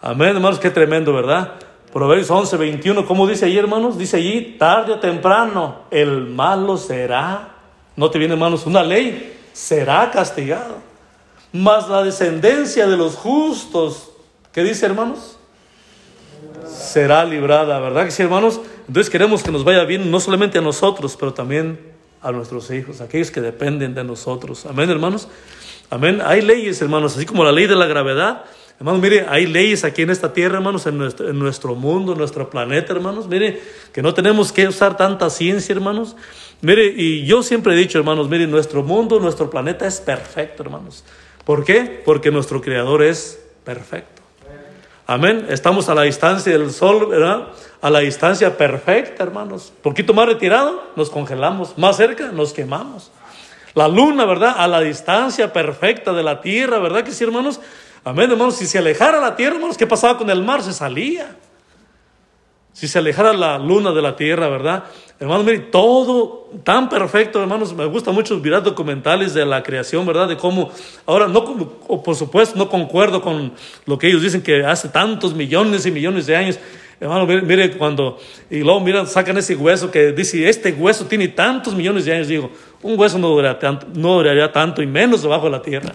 Amén, 0.00 0.36
hermanos, 0.36 0.58
qué 0.58 0.70
tremendo, 0.70 1.12
¿verdad? 1.12 1.54
Proverbios 1.92 2.30
11, 2.30 2.56
21, 2.58 3.06
¿cómo 3.06 3.26
dice 3.26 3.46
ahí, 3.46 3.56
hermanos? 3.56 3.96
Dice 3.96 4.18
allí, 4.18 4.56
tarde 4.58 4.92
o 4.92 5.00
temprano, 5.00 5.86
el 5.90 6.26
malo 6.26 6.76
será. 6.76 7.54
No 7.96 8.10
te 8.10 8.18
viene, 8.18 8.34
hermanos, 8.34 8.66
una 8.66 8.82
ley. 8.82 9.38
Será 9.54 10.10
castigado. 10.10 10.76
Mas 11.52 11.88
la 11.88 12.02
descendencia 12.02 12.86
de 12.86 12.98
los 12.98 13.14
justos, 13.16 14.10
¿qué 14.52 14.62
dice, 14.62 14.84
hermanos? 14.84 15.36
será 16.66 17.24
librada, 17.24 17.78
¿verdad 17.80 18.04
que 18.04 18.10
sí, 18.10 18.22
hermanos? 18.22 18.60
Entonces 18.86 19.10
queremos 19.10 19.42
que 19.42 19.50
nos 19.50 19.64
vaya 19.64 19.84
bien 19.84 20.10
no 20.10 20.20
solamente 20.20 20.58
a 20.58 20.60
nosotros, 20.60 21.16
pero 21.18 21.32
también 21.32 21.95
a 22.22 22.32
nuestros 22.32 22.70
hijos, 22.70 23.00
aquellos 23.00 23.30
que 23.30 23.40
dependen 23.40 23.94
de 23.94 24.04
nosotros. 24.04 24.66
Amén, 24.66 24.90
hermanos. 24.90 25.28
Amén. 25.90 26.20
Hay 26.24 26.42
leyes, 26.42 26.80
hermanos, 26.82 27.16
así 27.16 27.26
como 27.26 27.44
la 27.44 27.52
ley 27.52 27.66
de 27.66 27.76
la 27.76 27.86
gravedad. 27.86 28.44
Hermanos, 28.78 29.00
mire, 29.00 29.26
hay 29.28 29.46
leyes 29.46 29.84
aquí 29.84 30.02
en 30.02 30.10
esta 30.10 30.32
tierra, 30.32 30.58
hermanos, 30.58 30.86
en 30.86 30.98
nuestro, 30.98 31.74
mundo, 31.74 32.12
en 32.12 32.18
nuestro 32.18 32.50
planeta, 32.50 32.92
hermanos. 32.92 33.26
Mire, 33.26 33.60
que 33.92 34.02
no 34.02 34.12
tenemos 34.12 34.52
que 34.52 34.68
usar 34.68 34.96
tanta 34.96 35.30
ciencia, 35.30 35.72
hermanos. 35.74 36.16
Mire, 36.60 36.92
y 36.94 37.24
yo 37.24 37.42
siempre 37.42 37.74
he 37.74 37.76
dicho, 37.76 37.98
hermanos, 37.98 38.28
mire, 38.28 38.46
nuestro 38.46 38.82
mundo, 38.82 39.18
nuestro 39.18 39.48
planeta 39.48 39.86
es 39.86 40.00
perfecto, 40.00 40.62
hermanos. 40.62 41.04
¿Por 41.44 41.64
qué? 41.64 42.02
Porque 42.04 42.30
nuestro 42.30 42.60
Creador 42.60 43.02
es 43.02 43.40
perfecto. 43.64 44.22
Amén. 45.08 45.46
Estamos 45.50 45.88
a 45.88 45.94
la 45.94 46.02
distancia 46.02 46.52
del 46.52 46.72
sol, 46.72 47.06
¿verdad? 47.06 47.48
A 47.80 47.90
la 47.90 48.00
distancia 48.00 48.56
perfecta, 48.56 49.22
hermanos. 49.22 49.72
Poquito 49.80 50.12
más 50.12 50.26
retirado, 50.26 50.82
nos 50.96 51.10
congelamos. 51.10 51.78
Más 51.78 51.96
cerca, 51.96 52.32
nos 52.32 52.52
quemamos. 52.52 53.12
La 53.74 53.86
luna, 53.86 54.24
¿verdad? 54.24 54.54
A 54.56 54.66
la 54.66 54.80
distancia 54.80 55.52
perfecta 55.52 56.12
de 56.12 56.24
la 56.24 56.40
tierra, 56.40 56.78
¿verdad 56.78 57.04
que 57.04 57.12
sí, 57.12 57.22
hermanos? 57.22 57.60
Amén, 58.04 58.30
hermanos. 58.30 58.56
Si 58.56 58.66
se 58.66 58.78
alejara 58.78 59.20
la 59.20 59.36
tierra, 59.36 59.54
hermanos, 59.54 59.76
¿qué 59.76 59.86
pasaba 59.86 60.18
con 60.18 60.28
el 60.28 60.42
mar? 60.42 60.62
Se 60.62 60.72
salía. 60.72 61.36
Si 62.72 62.88
se 62.88 62.98
alejara 62.98 63.32
la 63.32 63.58
luna 63.58 63.92
de 63.92 64.02
la 64.02 64.16
tierra, 64.16 64.48
¿verdad? 64.48 64.84
Hermanos, 65.18 65.46
mire, 65.46 65.58
todo 65.60 66.50
tan 66.62 66.90
perfecto, 66.90 67.40
hermanos. 67.40 67.74
Me 67.74 67.86
gusta 67.86 68.12
mucho 68.12 68.36
mirar 68.38 68.62
documentales 68.62 69.32
de 69.32 69.46
la 69.46 69.62
creación, 69.62 70.04
¿verdad? 70.04 70.28
De 70.28 70.36
cómo, 70.36 70.70
ahora, 71.06 71.26
no, 71.26 71.42
por 72.02 72.14
supuesto, 72.14 72.58
no 72.58 72.68
concuerdo 72.68 73.22
con 73.22 73.52
lo 73.86 73.98
que 73.98 74.08
ellos 74.08 74.20
dicen 74.20 74.42
que 74.42 74.64
hace 74.64 74.90
tantos 74.90 75.34
millones 75.34 75.86
y 75.86 75.90
millones 75.90 76.26
de 76.26 76.36
años. 76.36 76.58
Hermano, 77.00 77.26
mire, 77.26 77.72
cuando, 77.72 78.18
y 78.50 78.58
luego 78.58 78.80
miran, 78.80 79.06
sacan 79.06 79.38
ese 79.38 79.54
hueso 79.54 79.90
que 79.90 80.12
dice, 80.12 80.48
este 80.48 80.72
hueso 80.72 81.06
tiene 81.06 81.28
tantos 81.28 81.74
millones 81.74 82.04
de 82.04 82.12
años. 82.12 82.28
Digo, 82.28 82.50
un 82.82 82.98
hueso 82.98 83.18
no 83.18 83.28
duraría 83.28 83.58
tanto, 83.58 83.86
no 83.94 84.14
duraría 84.14 84.52
tanto 84.52 84.82
y 84.82 84.86
menos 84.86 85.22
debajo 85.22 85.44
de 85.44 85.50
la 85.50 85.62
tierra. 85.62 85.94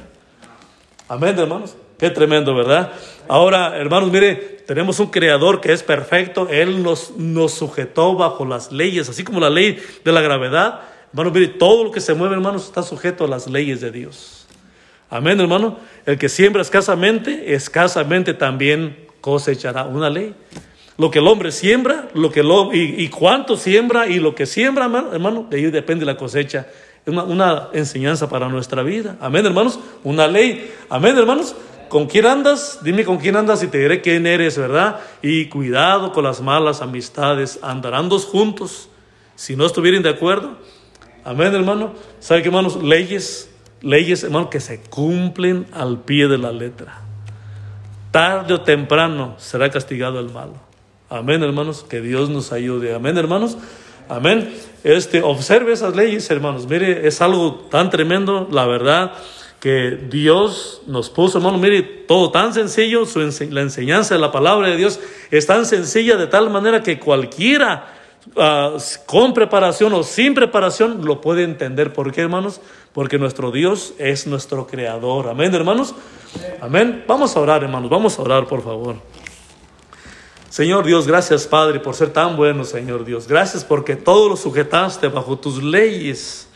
Amén, 1.11 1.37
hermanos. 1.37 1.75
Qué 1.99 2.09
tremendo, 2.09 2.55
¿verdad? 2.55 2.93
Ahora, 3.27 3.77
hermanos, 3.77 4.09
mire, 4.13 4.35
tenemos 4.65 4.97
un 5.01 5.07
creador 5.07 5.59
que 5.59 5.73
es 5.73 5.83
perfecto. 5.83 6.47
Él 6.49 6.81
nos, 6.81 7.17
nos 7.17 7.53
sujetó 7.53 8.15
bajo 8.15 8.45
las 8.45 8.71
leyes, 8.71 9.09
así 9.09 9.25
como 9.25 9.41
la 9.41 9.49
ley 9.49 9.77
de 10.05 10.11
la 10.13 10.21
gravedad. 10.21 10.79
Hermanos, 11.09 11.33
mire, 11.33 11.47
todo 11.49 11.83
lo 11.83 11.91
que 11.91 11.99
se 11.99 12.13
mueve, 12.13 12.35
hermanos, 12.35 12.63
está 12.63 12.81
sujeto 12.81 13.25
a 13.25 13.27
las 13.27 13.47
leyes 13.47 13.81
de 13.81 13.91
Dios. 13.91 14.47
Amén, 15.09 15.37
hermano. 15.41 15.79
El 16.05 16.17
que 16.17 16.29
siembra 16.29 16.61
escasamente, 16.61 17.55
escasamente 17.55 18.33
también 18.33 18.95
cosechará 19.19 19.83
una 19.83 20.09
ley. 20.09 20.33
Lo 20.97 21.11
que 21.11 21.19
el 21.19 21.27
hombre 21.27 21.51
siembra, 21.51 22.07
lo 22.13 22.31
que 22.31 22.41
lo, 22.41 22.73
y, 22.73 23.09
cuánto 23.09 23.57
siembra 23.57 24.07
y 24.07 24.21
lo 24.21 24.33
que 24.33 24.45
siembra, 24.45 24.85
hermano, 24.85 25.45
de 25.49 25.57
ahí 25.57 25.71
depende 25.71 26.05
la 26.05 26.15
cosecha. 26.15 26.67
Una, 27.05 27.23
una 27.23 27.69
enseñanza 27.73 28.29
para 28.29 28.47
nuestra 28.49 28.83
vida. 28.83 29.17
Amén, 29.19 29.45
hermanos. 29.45 29.79
Una 30.03 30.27
ley. 30.27 30.71
Amén, 30.89 31.17
hermanos. 31.17 31.55
con 31.91 32.07
quién 32.07 32.25
andas, 32.25 32.79
dime 32.83 33.03
con 33.03 33.17
quién 33.17 33.35
andas 33.35 33.61
y 33.63 33.67
te 33.67 33.77
diré 33.79 33.99
quién 33.99 34.25
eres, 34.25 34.57
¿verdad? 34.57 35.01
Y 35.21 35.47
cuidado 35.47 36.13
con 36.13 36.23
las 36.23 36.39
malas 36.39 36.81
amistades, 36.81 37.59
andarán 37.61 38.07
dos 38.07 38.23
juntos, 38.23 38.87
si 39.35 39.57
no 39.57 39.65
estuvieran 39.65 40.01
de 40.01 40.09
acuerdo. 40.09 40.55
Amén, 41.25 41.53
hermano. 41.53 41.91
¿Sabe 42.21 42.43
qué, 42.43 42.47
hermanos? 42.47 42.81
Leyes, 42.81 43.51
leyes, 43.81 44.23
hermano, 44.23 44.49
que 44.49 44.61
se 44.61 44.81
cumplen 44.81 45.67
al 45.73 45.99
pie 45.99 46.29
de 46.29 46.37
la 46.37 46.53
letra. 46.53 47.01
Tarde 48.11 48.53
o 48.53 48.61
temprano 48.61 49.35
será 49.37 49.69
castigado 49.69 50.17
el 50.21 50.29
malo. 50.29 50.53
Amén, 51.09 51.43
hermanos. 51.43 51.85
Que 51.89 51.99
Dios 51.99 52.29
nos 52.29 52.53
ayude. 52.53 52.95
Amén, 52.95 53.17
hermanos. 53.17 53.57
Amén. 54.11 54.53
Este, 54.83 55.21
observe 55.21 55.71
esas 55.71 55.95
leyes, 55.95 56.29
hermanos. 56.29 56.67
Mire, 56.67 57.07
es 57.07 57.21
algo 57.21 57.67
tan 57.71 57.89
tremendo, 57.89 58.45
la 58.51 58.65
verdad, 58.65 59.13
que 59.61 59.91
Dios 60.09 60.81
nos 60.85 61.09
puso, 61.09 61.37
hermano. 61.37 61.57
Mire, 61.57 61.81
todo 61.81 62.29
tan 62.29 62.53
sencillo, 62.53 63.05
su 63.05 63.21
la 63.21 63.61
enseñanza 63.61 64.15
de 64.15 64.19
la 64.19 64.33
palabra 64.33 64.67
de 64.67 64.75
Dios 64.75 64.99
es 65.29 65.47
tan 65.47 65.65
sencilla 65.65 66.17
de 66.17 66.27
tal 66.27 66.49
manera 66.49 66.83
que 66.83 66.99
cualquiera 66.99 67.87
ah, 68.35 68.75
con 69.05 69.33
preparación 69.33 69.93
o 69.93 70.03
sin 70.03 70.33
preparación 70.33 71.05
lo 71.05 71.21
puede 71.21 71.43
entender. 71.43 71.93
¿Por 71.93 72.11
qué, 72.11 72.19
hermanos? 72.19 72.59
Porque 72.91 73.17
nuestro 73.17 73.49
Dios 73.49 73.93
es 73.97 74.27
nuestro 74.27 74.67
creador. 74.67 75.29
Amén, 75.29 75.55
hermanos. 75.55 75.95
Amén. 76.59 77.05
Vamos 77.07 77.37
a 77.37 77.39
orar, 77.39 77.63
hermanos. 77.63 77.89
Vamos 77.89 78.19
a 78.19 78.23
orar, 78.23 78.45
por 78.45 78.61
favor. 78.61 78.97
Señor 80.51 80.85
Dios, 80.85 81.07
gracias 81.07 81.47
Padre 81.47 81.79
por 81.79 81.95
ser 81.95 82.09
tan 82.09 82.35
bueno, 82.35 82.65
Señor 82.65 83.05
Dios. 83.05 83.25
Gracias 83.25 83.63
porque 83.63 83.95
todo 83.95 84.27
lo 84.27 84.35
sujetaste 84.35 85.07
bajo 85.07 85.39
tus 85.39 85.63
leyes, 85.63 86.49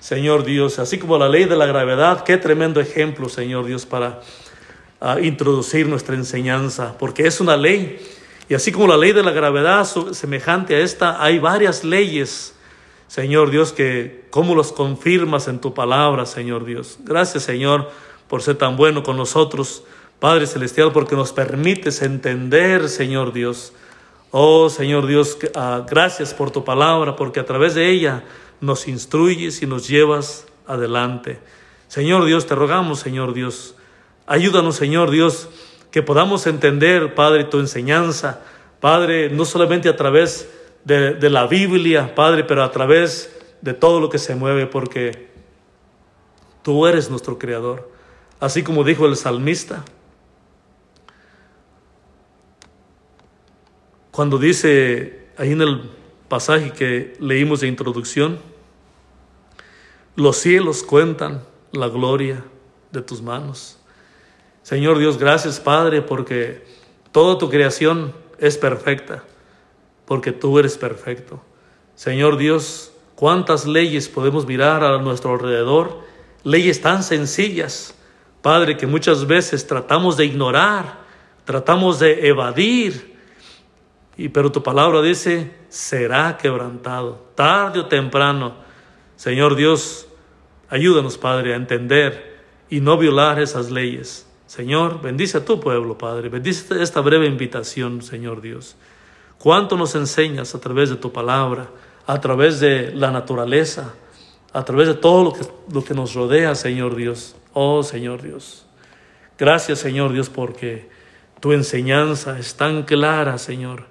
Señor 0.00 0.44
Dios. 0.44 0.78
Así 0.78 0.98
como 0.98 1.16
la 1.16 1.30
ley 1.30 1.46
de 1.46 1.56
la 1.56 1.64
gravedad, 1.64 2.24
qué 2.24 2.36
tremendo 2.36 2.78
ejemplo, 2.78 3.30
Señor 3.30 3.64
Dios, 3.64 3.86
para 3.86 4.20
ah, 5.00 5.18
introducir 5.18 5.88
nuestra 5.88 6.14
enseñanza, 6.14 6.98
porque 6.98 7.26
es 7.26 7.40
una 7.40 7.56
ley. 7.56 8.06
Y 8.50 8.54
así 8.54 8.70
como 8.70 8.86
la 8.86 8.98
ley 8.98 9.12
de 9.12 9.22
la 9.22 9.30
gravedad, 9.30 9.86
semejante 10.12 10.74
a 10.74 10.80
esta, 10.80 11.24
hay 11.24 11.38
varias 11.38 11.84
leyes, 11.84 12.54
Señor 13.06 13.50
Dios, 13.50 13.72
que 13.72 14.26
cómo 14.28 14.54
los 14.54 14.72
confirmas 14.72 15.48
en 15.48 15.58
tu 15.58 15.72
palabra, 15.72 16.26
Señor 16.26 16.66
Dios. 16.66 16.98
Gracias, 17.02 17.44
Señor, 17.44 17.90
por 18.28 18.42
ser 18.42 18.56
tan 18.56 18.76
bueno 18.76 19.02
con 19.02 19.16
nosotros. 19.16 19.84
Padre 20.18 20.46
Celestial, 20.46 20.92
porque 20.92 21.14
nos 21.14 21.32
permites 21.32 22.02
entender, 22.02 22.88
Señor 22.88 23.32
Dios. 23.32 23.72
Oh 24.30 24.68
Señor 24.68 25.06
Dios, 25.06 25.38
ah, 25.54 25.86
gracias 25.88 26.34
por 26.34 26.50
tu 26.50 26.64
palabra, 26.64 27.16
porque 27.16 27.40
a 27.40 27.46
través 27.46 27.74
de 27.74 27.88
ella 27.88 28.24
nos 28.60 28.88
instruyes 28.88 29.62
y 29.62 29.66
nos 29.66 29.88
llevas 29.88 30.46
adelante. 30.66 31.38
Señor 31.86 32.24
Dios, 32.24 32.46
te 32.46 32.54
rogamos, 32.54 32.98
Señor 32.98 33.32
Dios, 33.32 33.76
ayúdanos, 34.26 34.76
Señor 34.76 35.10
Dios, 35.10 35.48
que 35.90 36.02
podamos 36.02 36.46
entender, 36.46 37.14
Padre, 37.14 37.44
tu 37.44 37.60
enseñanza, 37.60 38.40
Padre, 38.80 39.30
no 39.30 39.44
solamente 39.44 39.88
a 39.88 39.96
través 39.96 40.50
de, 40.84 41.14
de 41.14 41.30
la 41.30 41.46
Biblia, 41.46 42.14
Padre, 42.14 42.44
pero 42.44 42.62
a 42.62 42.70
través 42.70 43.34
de 43.62 43.72
todo 43.72 44.00
lo 44.00 44.10
que 44.10 44.18
se 44.18 44.34
mueve, 44.34 44.66
porque 44.66 45.28
tú 46.62 46.86
eres 46.86 47.08
nuestro 47.08 47.38
Creador. 47.38 47.90
Así 48.40 48.62
como 48.62 48.84
dijo 48.84 49.06
el 49.06 49.16
salmista, 49.16 49.84
Cuando 54.18 54.36
dice 54.36 55.28
ahí 55.36 55.52
en 55.52 55.62
el 55.62 55.90
pasaje 56.28 56.72
que 56.72 57.14
leímos 57.20 57.60
de 57.60 57.68
introducción, 57.68 58.40
los 60.16 60.38
cielos 60.38 60.82
cuentan 60.82 61.44
la 61.70 61.86
gloria 61.86 62.42
de 62.90 63.00
tus 63.00 63.22
manos. 63.22 63.78
Señor 64.64 64.98
Dios, 64.98 65.18
gracias 65.18 65.60
Padre, 65.60 66.02
porque 66.02 66.64
toda 67.12 67.38
tu 67.38 67.48
creación 67.48 68.12
es 68.40 68.58
perfecta, 68.58 69.22
porque 70.04 70.32
tú 70.32 70.58
eres 70.58 70.76
perfecto. 70.76 71.40
Señor 71.94 72.38
Dios, 72.38 72.90
cuántas 73.14 73.68
leyes 73.68 74.08
podemos 74.08 74.48
mirar 74.48 74.82
a 74.82 74.98
nuestro 74.98 75.34
alrededor, 75.34 76.00
leyes 76.42 76.80
tan 76.80 77.04
sencillas, 77.04 77.94
Padre, 78.42 78.76
que 78.76 78.88
muchas 78.88 79.28
veces 79.28 79.68
tratamos 79.68 80.16
de 80.16 80.24
ignorar, 80.24 81.04
tratamos 81.44 82.00
de 82.00 82.26
evadir, 82.26 83.16
y 84.18 84.30
pero 84.30 84.50
tu 84.50 84.64
palabra 84.64 85.00
dice, 85.00 85.52
será 85.68 86.36
quebrantado, 86.36 87.30
tarde 87.36 87.78
o 87.78 87.86
temprano. 87.86 88.56
Señor 89.14 89.54
Dios, 89.54 90.08
ayúdanos, 90.68 91.16
Padre, 91.16 91.52
a 91.52 91.56
entender 91.56 92.42
y 92.68 92.80
no 92.80 92.98
violar 92.98 93.38
esas 93.38 93.70
leyes. 93.70 94.28
Señor, 94.46 95.00
bendice 95.00 95.38
a 95.38 95.44
tu 95.44 95.60
pueblo, 95.60 95.96
Padre. 95.96 96.30
Bendice 96.30 96.82
esta 96.82 97.00
breve 97.00 97.26
invitación, 97.26 98.02
Señor 98.02 98.40
Dios. 98.40 98.74
Cuánto 99.38 99.76
nos 99.76 99.94
enseñas 99.94 100.52
a 100.56 100.60
través 100.60 100.90
de 100.90 100.96
tu 100.96 101.12
palabra, 101.12 101.68
a 102.04 102.20
través 102.20 102.58
de 102.58 102.90
la 102.90 103.12
naturaleza, 103.12 103.94
a 104.52 104.64
través 104.64 104.88
de 104.88 104.94
todo 104.94 105.22
lo 105.22 105.32
que, 105.32 105.46
lo 105.72 105.84
que 105.84 105.94
nos 105.94 106.14
rodea, 106.14 106.56
Señor 106.56 106.96
Dios. 106.96 107.36
Oh, 107.52 107.84
Señor 107.84 108.22
Dios. 108.22 108.66
Gracias, 109.38 109.78
Señor 109.78 110.12
Dios, 110.12 110.28
porque 110.28 110.88
tu 111.38 111.52
enseñanza 111.52 112.36
es 112.36 112.56
tan 112.56 112.82
clara, 112.82 113.38
Señor 113.38 113.87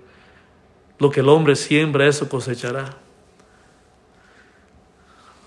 lo 0.99 1.09
que 1.11 1.19
el 1.19 1.29
hombre 1.29 1.55
siembra, 1.55 2.07
eso 2.07 2.27
cosechará. 2.27 2.95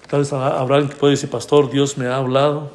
Tal 0.09 0.21
vez 0.21 0.33
habrá 0.33 0.77
alguien 0.77 0.89
que 0.89 0.97
puede 0.97 1.13
decir, 1.13 1.31
pastor, 1.31 1.71
Dios 1.71 1.97
me 1.97 2.07
ha 2.07 2.17
hablado. 2.17 2.73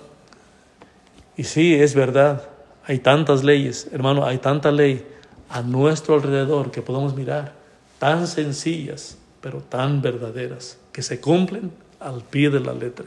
Y 1.35 1.43
sí, 1.43 1.73
es 1.73 1.93
verdad, 1.93 2.47
hay 2.85 2.99
tantas 2.99 3.43
leyes, 3.43 3.89
hermano, 3.91 4.25
hay 4.25 4.37
tanta 4.37 4.71
ley 4.71 5.05
a 5.49 5.61
nuestro 5.61 6.15
alrededor 6.15 6.71
que 6.71 6.81
podemos 6.81 7.15
mirar, 7.15 7.53
tan 7.99 8.27
sencillas, 8.27 9.17
pero 9.41 9.59
tan 9.59 10.01
verdaderas, 10.01 10.77
que 10.91 11.01
se 11.01 11.19
cumplen 11.19 11.71
al 11.99 12.21
pie 12.21 12.49
de 12.49 12.59
la 12.59 12.73
letra. 12.73 13.05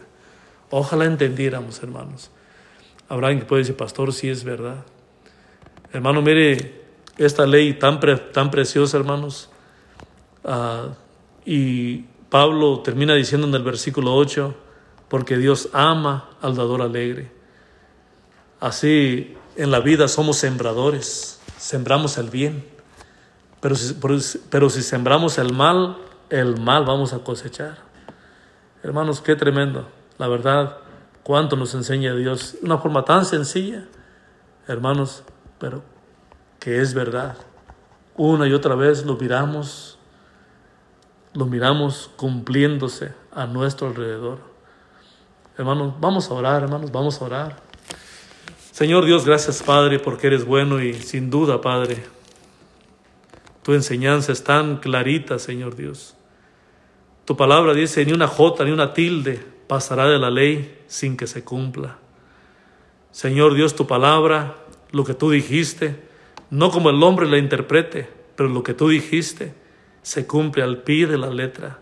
Ojalá 0.70 1.06
entendiéramos, 1.06 1.82
hermanos. 1.82 2.30
Habrá 3.08 3.28
alguien 3.28 3.44
que 3.44 3.48
puede 3.48 3.62
decir, 3.62 3.76
pastor, 3.76 4.12
sí 4.12 4.28
es 4.28 4.44
verdad. 4.44 4.84
Hermano, 5.92 6.20
mire, 6.20 6.82
esta 7.16 7.46
ley 7.46 7.72
tan, 7.72 7.98
tan 8.32 8.50
preciosa, 8.50 8.98
hermanos, 8.98 9.48
Ah, 10.50 10.94
y 11.44 12.06
Pablo 12.30 12.80
termina 12.80 13.14
diciendo 13.14 13.46
en 13.46 13.54
el 13.54 13.62
versículo 13.62 14.14
8, 14.14 14.54
porque 15.08 15.36
Dios 15.36 15.68
ama 15.74 16.30
al 16.40 16.56
dador 16.56 16.80
alegre. 16.80 17.30
Así 18.58 19.36
en 19.56 19.70
la 19.70 19.80
vida 19.80 20.08
somos 20.08 20.38
sembradores, 20.38 21.38
sembramos 21.58 22.16
el 22.16 22.30
bien, 22.30 22.64
pero 23.60 23.74
si, 23.74 23.94
pero 24.48 24.70
si 24.70 24.82
sembramos 24.82 25.36
el 25.36 25.52
mal, 25.52 25.98
el 26.30 26.58
mal 26.58 26.86
vamos 26.86 27.12
a 27.12 27.18
cosechar. 27.18 27.76
Hermanos, 28.82 29.20
qué 29.20 29.36
tremendo, 29.36 29.86
la 30.16 30.28
verdad, 30.28 30.78
cuánto 31.24 31.56
nos 31.56 31.74
enseña 31.74 32.14
Dios, 32.14 32.56
una 32.62 32.78
forma 32.78 33.04
tan 33.04 33.26
sencilla, 33.26 33.86
hermanos, 34.66 35.24
pero 35.58 35.82
que 36.58 36.80
es 36.80 36.94
verdad. 36.94 37.36
Una 38.16 38.48
y 38.48 38.54
otra 38.54 38.74
vez 38.74 39.04
lo 39.04 39.16
miramos 39.16 39.97
lo 41.34 41.46
miramos 41.46 42.10
cumpliéndose 42.16 43.12
a 43.32 43.46
nuestro 43.46 43.88
alrededor. 43.88 44.38
Hermanos, 45.56 45.94
vamos 46.00 46.30
a 46.30 46.34
orar, 46.34 46.62
hermanos, 46.62 46.92
vamos 46.92 47.20
a 47.20 47.24
orar. 47.24 47.56
Señor 48.72 49.04
Dios, 49.04 49.24
gracias 49.24 49.62
Padre, 49.62 49.98
porque 49.98 50.28
eres 50.28 50.44
bueno 50.44 50.80
y 50.80 50.94
sin 50.94 51.30
duda, 51.30 51.60
Padre, 51.60 52.04
tu 53.64 53.74
enseñanza 53.74 54.32
es 54.32 54.44
tan 54.44 54.76
clarita, 54.76 55.38
Señor 55.38 55.74
Dios. 55.74 56.14
Tu 57.24 57.36
palabra 57.36 57.74
dice, 57.74 58.06
ni 58.06 58.12
una 58.12 58.28
jota, 58.28 58.64
ni 58.64 58.70
una 58.70 58.94
tilde 58.94 59.44
pasará 59.66 60.06
de 60.08 60.18
la 60.18 60.30
ley 60.30 60.82
sin 60.86 61.16
que 61.16 61.26
se 61.26 61.44
cumpla. 61.44 61.98
Señor 63.10 63.54
Dios, 63.54 63.74
tu 63.74 63.86
palabra, 63.86 64.56
lo 64.92 65.04
que 65.04 65.14
tú 65.14 65.30
dijiste, 65.30 66.00
no 66.50 66.70
como 66.70 66.88
el 66.90 67.02
hombre 67.02 67.26
la 67.26 67.36
interprete, 67.36 68.08
pero 68.36 68.48
lo 68.48 68.62
que 68.62 68.74
tú 68.74 68.88
dijiste, 68.88 69.52
se 70.02 70.26
cumple 70.26 70.62
al 70.62 70.78
pie 70.78 71.06
de 71.06 71.18
la 71.18 71.30
letra. 71.30 71.78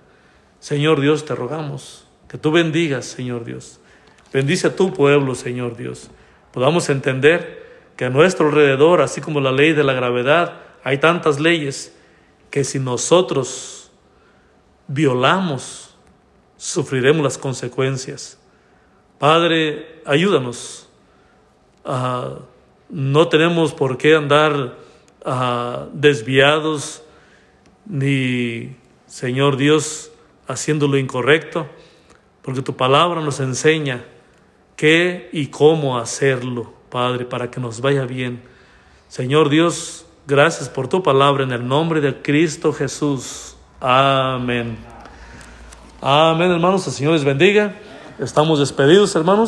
Señor 0.61 1.01
Dios, 1.01 1.25
te 1.25 1.35
rogamos 1.35 2.07
que 2.29 2.39
tú 2.39 2.51
bendigas, 2.51 3.05
Señor 3.05 3.45
Dios. 3.45 3.79
Bendice 4.33 4.67
a 4.67 4.77
tu 4.77 4.93
pueblo, 4.93 5.35
Señor 5.35 5.77
Dios. 5.77 6.11
Podamos 6.53 6.89
entender 6.89 7.65
que 7.97 8.05
a 8.05 8.11
nuestro 8.11 8.49
alrededor, 8.49 9.01
así 9.01 9.21
como 9.21 9.41
la 9.41 9.53
ley 9.53 9.73
de 9.73 9.85
la 9.85 9.93
gravedad, 9.93 10.61
hay 10.83 10.99
tantas 10.99 11.41
leyes 11.41 11.97
que 12.51 12.65
si 12.65 12.79
nosotros 12.79 13.91
violamos, 14.89 15.95
sufriremos 16.57 17.23
las 17.23 17.39
consecuencias. 17.39 18.39
Padre, 19.19 20.03
ayúdanos. 20.05 20.89
No 22.89 23.29
tenemos 23.29 23.73
por 23.73 23.97
qué 23.97 24.15
andar 24.15 24.77
desviados 25.93 27.03
ni, 27.87 28.77
Señor 29.07 29.57
Dios, 29.57 30.11
haciendo 30.47 30.89
lo 30.89 30.99
incorrecto, 30.99 31.67
porque 32.43 32.63
tu 32.63 32.77
palabra 32.77 33.21
nos 33.21 33.41
enseña 33.41 34.05
qué 34.77 35.29
y 35.33 35.47
cómo 35.47 35.99
hacerlo. 35.99 36.73
Padre, 36.91 37.25
para 37.25 37.51
que 37.51 37.61
nos 37.61 37.81
vaya 37.81 38.05
bien. 38.05 38.43
Señor 39.09 39.49
Dios, 39.49 40.07
gracias 40.27 40.69
por 40.69 40.89
tu 40.89 41.03
palabra 41.03 41.45
en 41.45 41.53
el 41.53 41.67
nombre 41.67 42.01
de 42.01 42.23
Cristo 42.23 42.73
Jesús. 42.73 43.57
Amén. 43.81 44.77
Amén, 46.01 46.51
hermanos. 46.51 46.87
El 46.87 46.93
Señor 46.93 47.13
les 47.15 47.25
bendiga. 47.25 47.75
Estamos 48.19 48.59
despedidos, 48.59 49.15
hermanos. 49.17 49.45